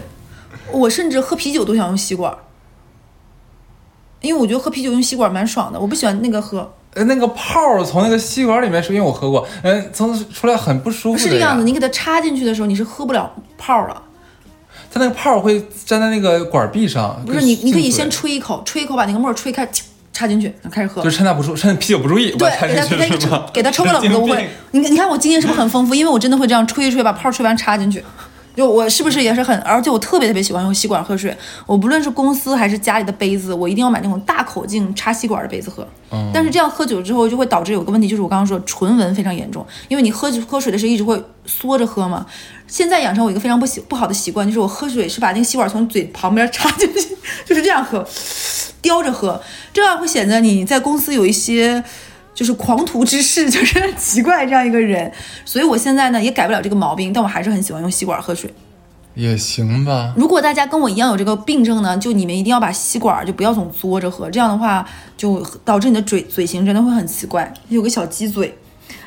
[0.72, 2.36] 我甚至喝啤酒都想用吸管，
[4.24, 6.68] 因为我觉得喝啤酒用吸管蛮爽的，我不喜欢那个喝。
[6.96, 14.02] 呃，那个泡儿从那个吸管里面是，因为我喝过，嗯，从出来很不舒服的呀是这个样子，你给它插进去的时候，你是喝不了泡儿了。
[14.92, 17.22] 它那个泡儿会粘在那个管壁上。
[17.26, 19.68] 不是你，你可以先吹一口，吹一口把那个沫儿吹开，
[20.14, 21.02] 插进去，然后开始喝。
[21.04, 23.46] 就是趁它不注，趁啤酒不注意，对给它给它进去是吗？
[23.52, 24.48] 给它抽个冷子，我会。
[24.72, 25.96] 你你看我经验是不是很丰富？
[25.96, 28.04] 因为我真的会这样吹一吹，把泡儿吹完插进去。
[28.56, 31.36] 就我是不是也是很，而且我特别特别喜欢用吸管喝水。
[31.66, 35.88] 我不论是公司还是家里的杯子，我一定要买那种大口径插吸管的杯子喝。
[36.12, 42.26] 嗯但是这样喝酒之后就会导致有个问题，就是我刚刚说唇纹非常严重，因为你喝喝水的时候一直会缩着喝嘛。
[42.68, 48.08] 现在养成我一个非常不习不好的习惯，就是我喝水是把那个吸管从嘴旁边插进去，就是这样喝，
[48.82, 49.42] 叼着喝，
[49.74, 51.84] 这样会显得你在公司有一些
[52.34, 55.12] 就是狂徒之士， 就是很奇怪这样一个人。
[55.46, 58.54] 所以我现在呢也改不了这个毛病，但我还是很喜欢用吸管喝水。
[59.16, 60.12] 也行吧。
[60.18, 64.84] 如果大家跟我一样有这个病症呢，就你们一定要把吸管就不要总嘬着喝，这样的话
[65.16, 68.58] 就导致你的嘴嘴型真的会很奇怪，有个小鸡嘴。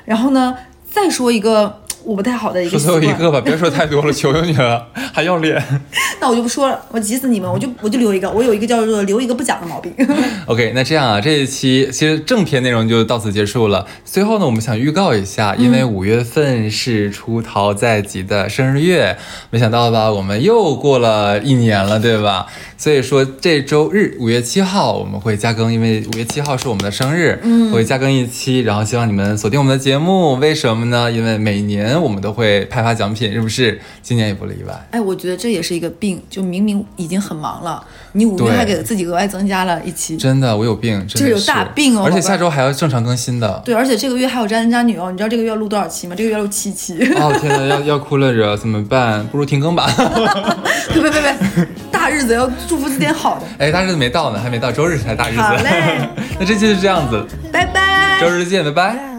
[0.05, 0.57] 然后呢，
[0.89, 5.61] 再说一个我不太好的一个说，最后一个吧，别说太多了， 求求你了，还要脸。
[6.21, 9.93] 那我就不说了，我急死你们，我就我就留一个，我有一个叫做留一个不讲的毛病。
[10.47, 13.85] OK，那这样啊，这一期其实正片内容就到此结束了。
[14.05, 19.17] 最后呢，我们想预告一下，因为五月份是出逃在即的生日月，
[19.51, 22.47] 没想到吧，我们又过了一年了，对吧？
[22.79, 30.35] 所以说这周日五月七号我们会加更，因为五月七号是我们的生日，嗯，会加更一期，然后希望你们锁定我们的节目。
[30.37, 31.11] 为什么呢？
[31.11, 33.81] 因为每年我们都会派发奖品，是不是？
[34.03, 34.89] 今年也不例外。
[34.91, 37.83] 哎，我觉得这也是一个病，就明明已经很忙了，
[38.13, 40.17] 你五月还给自己额外增加了一期。
[40.17, 43.63] 真的，我有病，真的这是有大病哦而且下周还要正常更新的。
[43.65, 46.15] 对，而且这个月还有渣男渣女哦，你知道这个月要录多少期吗？
[46.17, 46.95] 这个月要录七期。
[47.17, 49.27] 哦天呐，要要哭了着，怎么办？
[49.29, 49.87] 不如停更吧。
[50.93, 53.47] 别别别别，大日子要祝福自己点好的。
[53.59, 55.41] 哎，大日子没到呢，还没到，周日才大日子。
[55.41, 58.19] 好嘞 那这期就这样子，拜拜。
[58.21, 59.16] 周日见，拜拜。